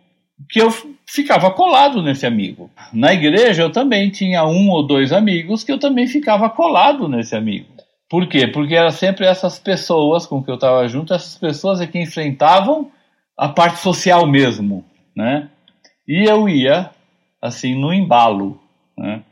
que 0.49 0.61
eu 0.61 0.71
ficava 1.07 1.51
colado 1.51 2.03
nesse 2.03 2.27
amigo. 2.27 2.71
Na 2.93 3.13
igreja 3.13 3.63
eu 3.63 3.71
também 3.71 4.11
tinha 4.11 4.45
um 4.45 4.71
ou 4.71 4.87
dois 4.87 5.13
amigos 5.13 5.63
que 5.63 5.73
eu 5.73 5.79
também 5.79 6.07
ficava 6.07 6.49
colado 6.49 7.09
nesse 7.09 7.37
amigo. 7.37 7.67
Por 8.09 8.27
quê? 8.27 8.47
Porque 8.47 8.75
eram 8.75 8.91
sempre 8.91 9.27
essas 9.27 9.59
pessoas 9.59 10.27
com 10.27 10.43
que 10.43 10.51
eu 10.51 10.57
estava 10.57 10.87
junto, 10.87 11.15
essas 11.15 11.37
pessoas 11.37 11.81
é 11.81 11.87
que 11.87 11.99
enfrentavam 11.99 12.91
a 13.37 13.49
parte 13.49 13.79
social 13.79 14.27
mesmo, 14.27 14.85
né? 15.17 15.49
E 16.07 16.29
eu 16.29 16.49
ia, 16.49 16.91
assim, 17.41 17.75
no 17.75 17.93
embalo, 17.93 18.61
né? 18.97 19.23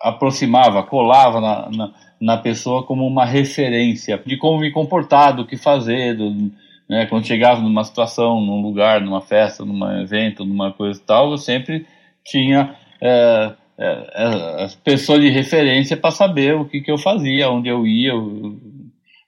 Aproximava, 0.00 0.82
colava 0.82 1.40
na, 1.40 1.70
na, 1.70 1.94
na 2.20 2.36
pessoa 2.36 2.84
como 2.84 3.06
uma 3.06 3.24
referência 3.24 4.22
de 4.24 4.36
como 4.36 4.60
me 4.60 4.70
comportar, 4.70 5.34
do 5.34 5.46
que 5.46 5.56
fazer, 5.56 6.16
do, 6.16 6.50
né? 6.90 7.06
Quando 7.06 7.24
chegava 7.24 7.60
numa 7.60 7.84
situação, 7.84 8.40
num 8.40 8.60
lugar, 8.60 9.00
numa 9.00 9.20
festa, 9.20 9.64
num 9.64 10.02
evento, 10.02 10.44
numa 10.44 10.72
coisa 10.72 11.00
e 11.00 11.04
tal, 11.04 11.30
eu 11.30 11.38
sempre 11.38 11.86
tinha 12.24 12.74
é, 13.00 13.52
é, 13.78 14.10
é 14.12 14.64
as 14.64 14.74
pessoas 14.74 15.20
de 15.20 15.28
referência 15.28 15.96
para 15.96 16.10
saber 16.10 16.56
o 16.56 16.64
que, 16.64 16.80
que 16.80 16.90
eu 16.90 16.98
fazia, 16.98 17.48
onde 17.48 17.68
eu 17.68 17.86
ia, 17.86 18.12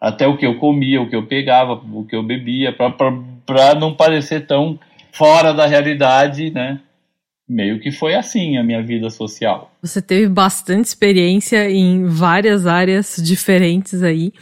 até 0.00 0.26
o 0.26 0.36
que 0.36 0.44
eu 0.44 0.58
comia, 0.58 1.00
o 1.00 1.08
que 1.08 1.14
eu 1.14 1.24
pegava, 1.24 1.74
o 1.74 2.04
que 2.04 2.16
eu 2.16 2.24
bebia, 2.24 2.72
para 2.72 3.74
não 3.78 3.94
parecer 3.94 4.44
tão 4.44 4.76
fora 5.12 5.54
da 5.54 5.64
realidade, 5.64 6.50
né? 6.50 6.80
Meio 7.48 7.80
que 7.80 7.90
foi 7.90 8.14
assim 8.14 8.56
a 8.56 8.64
minha 8.64 8.82
vida 8.82 9.10
social. 9.10 9.70
Você 9.82 10.00
teve 10.00 10.28
bastante 10.28 10.86
experiência 10.86 11.70
em 11.70 12.06
várias 12.06 12.66
áreas 12.66 13.16
diferentes 13.22 14.02
aí. 14.02 14.32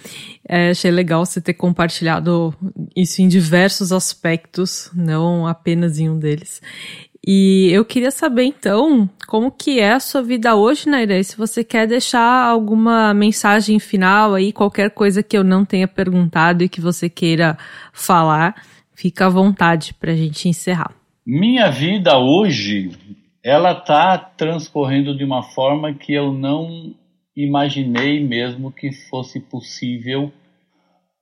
É, 0.49 0.71
achei 0.71 0.91
legal 0.91 1.25
você 1.25 1.41
ter 1.41 1.55
compartilhado 1.55 2.55
isso 2.95 3.23
em 3.23 3.29
diversos 3.29 3.93
aspectos, 3.93 4.91
não 4.95 5.47
apenas 5.47 5.99
em 5.99 6.09
um 6.09 6.19
deles. 6.19 6.61
E 7.27 7.69
eu 7.71 7.85
queria 7.85 8.11
saber 8.11 8.45
então 8.45 9.09
como 9.27 9.51
que 9.51 9.79
é 9.79 9.93
a 9.93 10.01
sua 10.01 10.23
vida 10.23 10.55
hoje, 10.55 10.89
Naira, 10.89 11.23
se 11.23 11.37
você 11.37 11.63
quer 11.63 11.87
deixar 11.87 12.47
alguma 12.47 13.13
mensagem 13.13 13.79
final 13.79 14.35
aí, 14.35 14.53
qualquer 14.53 14.91
coisa 14.91 15.23
que 15.23 15.37
eu 15.37 15.45
não 15.45 15.65
tenha 15.65 15.87
perguntado 15.87 16.65
e 16.65 16.69
que 16.69 16.81
você 16.81 17.11
queira 17.11 17.59
falar, 17.93 18.63
fica 18.95 19.27
à 19.27 19.29
vontade 19.29 19.95
para 19.95 20.13
a 20.13 20.17
gente 20.17 20.49
encerrar. 20.49 21.00
Minha 21.33 21.71
vida 21.71 22.19
hoje, 22.19 22.91
ela 23.41 23.71
está 23.71 24.19
transcorrendo 24.19 25.17
de 25.17 25.23
uma 25.23 25.45
forma 25.45 25.95
que 25.95 26.13
eu 26.13 26.33
não 26.33 26.93
imaginei 27.37 28.19
mesmo 28.19 28.73
que 28.73 28.91
fosse 29.09 29.39
possível 29.39 30.33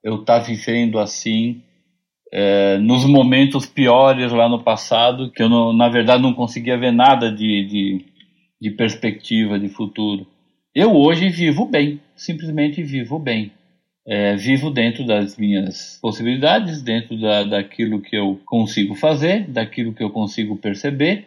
eu 0.02 0.14
estar 0.14 0.40
tá 0.40 0.46
vivendo 0.46 0.98
assim 0.98 1.60
é, 2.32 2.78
nos 2.78 3.04
momentos 3.04 3.66
piores 3.66 4.32
lá 4.32 4.48
no 4.48 4.62
passado, 4.62 5.30
que 5.30 5.42
eu, 5.42 5.48
não, 5.50 5.74
na 5.74 5.90
verdade, 5.90 6.22
não 6.22 6.32
conseguia 6.32 6.78
ver 6.78 6.90
nada 6.90 7.30
de, 7.30 7.66
de, 7.66 8.06
de 8.58 8.70
perspectiva 8.70 9.58
de 9.58 9.68
futuro. 9.68 10.26
Eu 10.74 10.96
hoje 10.96 11.28
vivo 11.28 11.66
bem, 11.66 12.00
simplesmente 12.16 12.82
vivo 12.82 13.18
bem 13.18 13.52
é, 14.10 14.34
vivo 14.36 14.70
dentro 14.70 15.04
das 15.04 15.36
minhas 15.36 15.98
possibilidades, 16.00 16.80
dentro 16.80 17.20
da, 17.20 17.44
daquilo 17.44 18.00
que 18.00 18.16
eu 18.16 18.40
consigo 18.46 18.94
fazer, 18.94 19.46
daquilo 19.46 19.92
que 19.92 20.02
eu 20.02 20.08
consigo 20.08 20.56
perceber. 20.56 21.26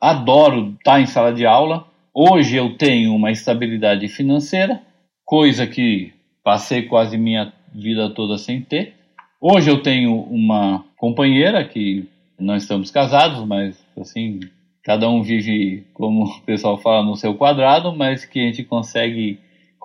Adoro 0.00 0.76
estar 0.78 1.00
em 1.00 1.06
sala 1.06 1.32
de 1.32 1.44
aula. 1.44 1.88
Hoje 2.14 2.54
eu 2.54 2.76
tenho 2.76 3.12
uma 3.16 3.32
estabilidade 3.32 4.06
financeira, 4.06 4.80
coisa 5.24 5.66
que 5.66 6.12
passei 6.44 6.82
quase 6.82 7.18
minha 7.18 7.52
vida 7.74 8.08
toda 8.10 8.38
sem 8.38 8.62
ter. 8.62 8.94
Hoje 9.40 9.68
eu 9.68 9.82
tenho 9.82 10.14
uma 10.20 10.84
companheira 10.96 11.64
que 11.64 12.08
não 12.38 12.54
estamos 12.54 12.92
casados, 12.92 13.44
mas 13.44 13.76
assim, 13.98 14.38
cada 14.84 15.10
um 15.10 15.20
vive, 15.20 15.84
como 15.92 16.26
o 16.26 16.40
pessoal 16.42 16.78
fala, 16.78 17.04
no 17.04 17.16
seu 17.16 17.34
quadrado, 17.34 17.92
mas 17.92 18.24
que 18.24 18.38
a 18.38 18.44
gente 18.44 18.62
consegue 18.62 19.40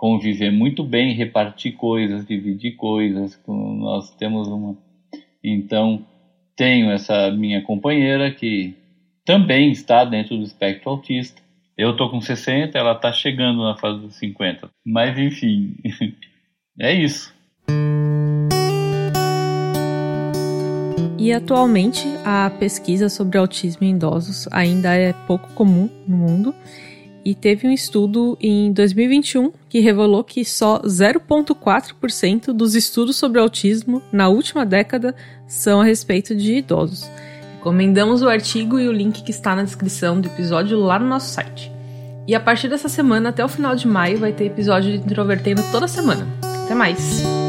conviver 0.06 0.52
muito 0.52 0.84
bem, 0.84 1.16
repartir 1.16 1.74
coisas, 1.74 2.28
dividir 2.28 2.76
coisas. 2.76 3.42
Nós 3.48 4.12
temos 4.12 4.48
uma. 4.48 4.78
Então, 5.44 6.06
tenho 6.56 6.92
essa 6.92 7.32
minha 7.32 7.64
companheira 7.64 8.30
que 8.30 8.76
também 9.26 9.72
está 9.72 10.06
dentro 10.06 10.38
do 10.38 10.44
espectro 10.44 10.92
autista. 10.92 11.42
Eu 11.76 11.90
estou 11.90 12.12
com 12.12 12.22
60, 12.22 12.78
ela 12.78 12.92
está 12.92 13.12
chegando 13.12 13.64
na 13.64 13.76
fase 13.78 14.00
dos 14.00 14.16
50. 14.18 14.70
Mas, 14.86 15.18
enfim, 15.18 15.76
é 16.80 16.94
isso. 16.94 17.34
E 21.18 21.34
atualmente 21.34 22.06
a 22.24 22.52
pesquisa 22.52 23.10
sobre 23.10 23.40
autismo 23.40 23.84
em 23.88 23.96
idosos 23.96 24.48
ainda 24.52 24.94
é 24.94 25.14
pouco 25.26 25.52
comum 25.54 25.90
no 26.08 26.16
mundo 26.16 26.56
e 27.26 27.34
teve 27.34 27.68
um 27.68 27.72
estudo 27.72 28.38
em 28.40 28.72
2021 28.72 29.52
que 29.68 29.80
revelou 29.80 30.24
que 30.24 30.46
só 30.46 30.80
0,4% 30.84 32.54
dos 32.54 32.76
estudos 32.76 33.16
sobre 33.16 33.42
autismo 33.42 34.02
na 34.12 34.30
última 34.30 34.64
década 34.64 35.16
são 35.48 35.82
a 35.82 35.84
respeito 35.84 36.36
de 36.36 36.58
idosos. 36.58 37.10
Recomendamos 37.56 38.22
o 38.22 38.30
artigo 38.30 38.80
e 38.80 38.88
o 38.88 38.92
link 38.92 39.24
que 39.24 39.32
está 39.32 39.56
na 39.56 39.64
descrição 39.64 40.22
do 40.22 40.28
episódio 40.28 40.78
lá 40.78 41.00
no 41.00 41.08
nosso 41.08 41.34
site. 41.34 41.72
E 42.28 42.36
a 42.36 42.40
partir 42.40 42.70
dessa 42.70 42.88
semana 42.88 43.30
até 43.30 43.44
o 43.44 43.50
final 43.50 43.76
de 43.76 43.88
maio 43.88 44.20
vai 44.20 44.32
ter 44.32 44.46
episódio 44.46 44.92
de 44.92 44.98
Introvertendo 44.98 45.64
toda 45.72 45.88
semana. 45.88 46.28
Até 46.64 46.76
mais! 46.76 47.45